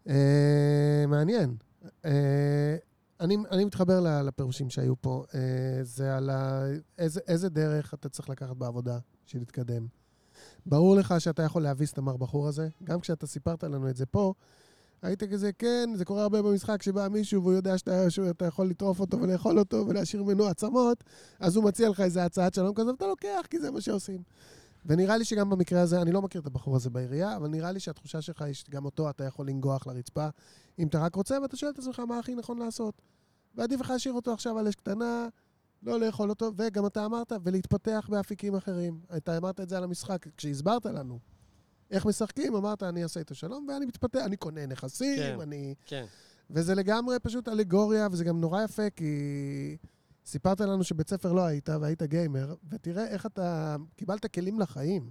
[0.10, 0.16] אה,
[1.08, 1.56] מעניין.
[2.06, 2.76] אה,
[3.20, 5.24] אני, אני מתחבר לפירושים שהיו פה.
[5.36, 5.40] אה,
[5.84, 6.64] זה על ה,
[6.98, 9.88] איזה, איזה דרך אתה צריך לקחת בעבודה בשביל להתקדם.
[10.66, 12.68] ברור לך שאתה יכול להביס את המר בחור הזה.
[12.84, 14.34] גם כשאתה סיפרת לנו את זה פה,
[15.04, 19.00] היית כזה, כן, זה קורה הרבה במשחק שבא מישהו והוא יודע שאתה, שאתה יכול לטרוף
[19.00, 21.04] אותו ולאכול אותו ולהשאיר ממנו עצמות,
[21.40, 24.22] אז הוא מציע לך איזה הצעת שלום כזה, ואתה לוקח, כי זה מה שעושים.
[24.86, 27.80] ונראה לי שגם במקרה הזה, אני לא מכיר את הבחור הזה בעירייה, אבל נראה לי
[27.80, 30.28] שהתחושה שלך היא שגם אותו אתה יכול לנגוח לרצפה,
[30.80, 33.02] אם אתה רק רוצה, ואתה שואל את עצמך מה הכי נכון לעשות.
[33.56, 35.28] ועדיף לך להשאיר אותו עכשיו על אש קטנה,
[35.84, 39.00] לא לאכול אותו, וגם אתה אמרת, ולהתפתח באפיקים אחרים.
[39.18, 41.33] אתה אמרת את זה על המשחק, כשהסברת לנו.
[41.94, 45.42] איך משחקים, אמרת, אני אעשה איתו שלום, ואני מתפתח, אני קונה נכסים, כן.
[45.42, 45.76] אני...
[45.86, 46.06] כן.
[46.50, 49.78] וזה לגמרי פשוט אלגוריה, וזה גם נורא יפה, כי
[50.26, 55.10] סיפרת לנו שבית ספר לא היית, והיית גיימר, ותראה איך אתה קיבלת כלים לחיים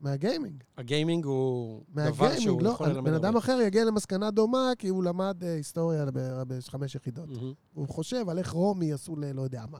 [0.00, 0.62] מהגיימינג.
[0.78, 3.36] הגיימינג הוא דבר מהגיימינג, שהוא לא, יכול ללמד בן אדם.
[3.36, 6.04] אחר יגיע למסקנה דומה, כי הוא למד אה, היסטוריה
[6.46, 7.28] בחמש יחידות.
[7.28, 7.52] מהמם.
[7.74, 9.78] הוא חושב על איך רומי עשו ללא יודע מה.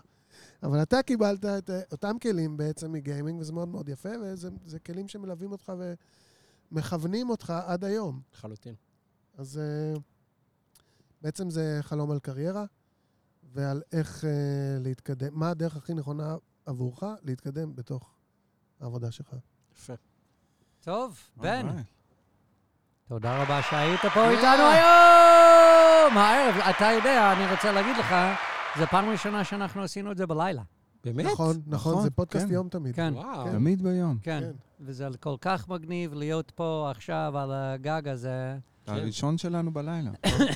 [0.63, 4.79] אבל אתה קיבלת את אה, אותם כלים בעצם מגיימינג, וזה מאוד מאוד יפה, וזה זה
[4.79, 5.73] כלים שמלווים אותך
[6.73, 8.21] ומכוונים אותך עד היום.
[8.35, 8.75] לחלוטין.
[9.39, 10.01] אז אה,
[11.23, 12.65] בעצם זה חלום על קריירה,
[13.55, 14.31] ועל איך אה,
[14.81, 18.11] להתקדם, מה הדרך הכי נכונה עבורך להתקדם בתוך
[18.81, 19.37] העבודה שלך.
[19.73, 19.93] יפה.
[20.81, 21.83] טוב, בן, אוקיי.
[23.09, 26.19] תודה רבה שהיית פה איתנו היום!
[26.19, 28.15] הערב, אתה יודע, אני רוצה להגיד לך,
[28.79, 30.63] זו פעם ראשונה שאנחנו עשינו את זה בלילה.
[31.05, 31.27] באמת?
[31.27, 32.53] נכון, נכון, נכון, זה פודקאסט כן.
[32.53, 32.95] יום תמיד.
[32.95, 33.45] כן, וואו.
[33.45, 33.53] כן.
[33.53, 34.19] תמיד ביום.
[34.23, 34.41] כן.
[34.41, 34.51] כן.
[34.81, 38.59] וזה כל כך מגניב להיות פה עכשיו על הגג הזה.
[38.87, 40.11] הראשון שלנו בלילה.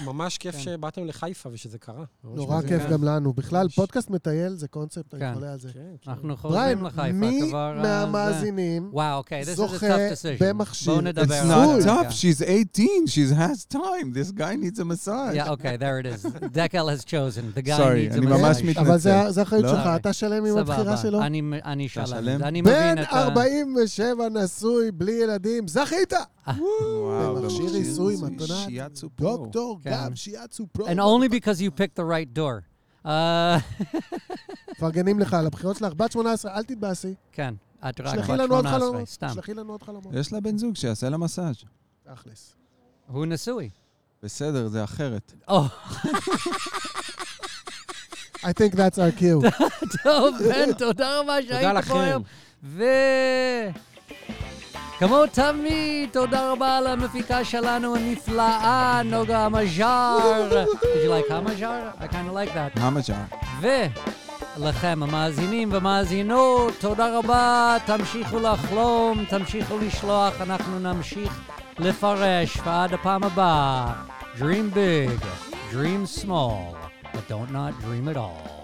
[0.04, 0.60] ממש כיף כן.
[0.60, 2.04] שבאתם לחיפה ושזה קרה.
[2.24, 2.62] נורא.
[2.62, 3.32] כיף גם לנו.
[3.32, 3.68] בכלל.
[3.68, 5.34] פודקאסט מטייל זה קונספט, אני כן.
[5.34, 5.68] חולה על זה.
[5.72, 6.10] כן, כן.
[6.10, 7.76] אנחנו חוזרים לחיפה מי כבר...
[7.78, 10.44] אה, זה- מהמאזינים אוקיי, this is a זוכה tough decision.
[10.44, 10.92] במכשיר?
[10.92, 11.88] בואו נדבר It's על not זה.
[11.90, 13.78] tough, she's 18, she has time.
[14.14, 15.34] This guy needs a massage.
[15.36, 16.26] Yeah, okay, there it is.
[16.56, 17.52] Dekel has chosen.
[17.56, 18.62] The guy Sorry, needs a אני ממש massage.
[18.64, 18.80] מתנצל.
[18.80, 19.70] אבל זה זה האחריות לא?
[19.70, 21.22] שלך, אתה שלם עם הבחירה שלו?
[21.22, 22.38] אני- שלם.
[22.38, 23.22] בן מבין את ה...
[23.22, 26.12] 47 נשוי, בלי ילדים, זכית!
[26.46, 28.64] וואו, במכשיר עיסוי, מתנה.
[28.66, 29.36] שיאצו פרו.
[29.36, 29.90] דוקטור כן.
[29.90, 30.86] גב, שיאצו פרו.
[30.86, 32.60] And only because you picked the right door.
[33.06, 33.58] אה,
[34.70, 35.92] מפרגנים לך על הבחירות שלך.
[35.94, 37.14] בת 18, אל תתבאסי.
[37.32, 37.54] כן,
[37.88, 39.08] את רק בת לנו עוד 18, חלומות.
[39.08, 39.28] סתם.
[39.34, 40.14] שלחי לנו עוד חלומות.
[40.14, 41.56] יש לה בן זוג שיעשה לה מסאז'.
[42.04, 42.54] תכלס.
[43.06, 43.70] הוא נשוי.
[44.22, 45.32] בסדר, זה אחרת.
[45.48, 45.64] או,
[48.36, 49.50] I think that's our cue.
[50.04, 51.96] טוב, בן, תודה רבה שהיית פה לכם.
[51.96, 52.22] היום.
[52.62, 52.84] ו...
[54.98, 60.18] כמו תמיד, תודה רבה למפיקה שלנו הנפלאה, נוגה מז'אר.
[60.64, 61.90] Did you like המז'אר?
[62.00, 62.80] I kind of like that.
[62.80, 63.24] המג'ה.
[63.60, 71.40] ולכם המאזינים והמאזינות, תודה רבה, תמשיכו לחלום, תמשיכו לשלוח, אנחנו נמשיך
[71.78, 73.92] לפרש, ועד הפעם הבאה,
[74.38, 75.20] Dream big,
[75.70, 76.76] dream small,
[77.14, 78.55] but don't not dream at all.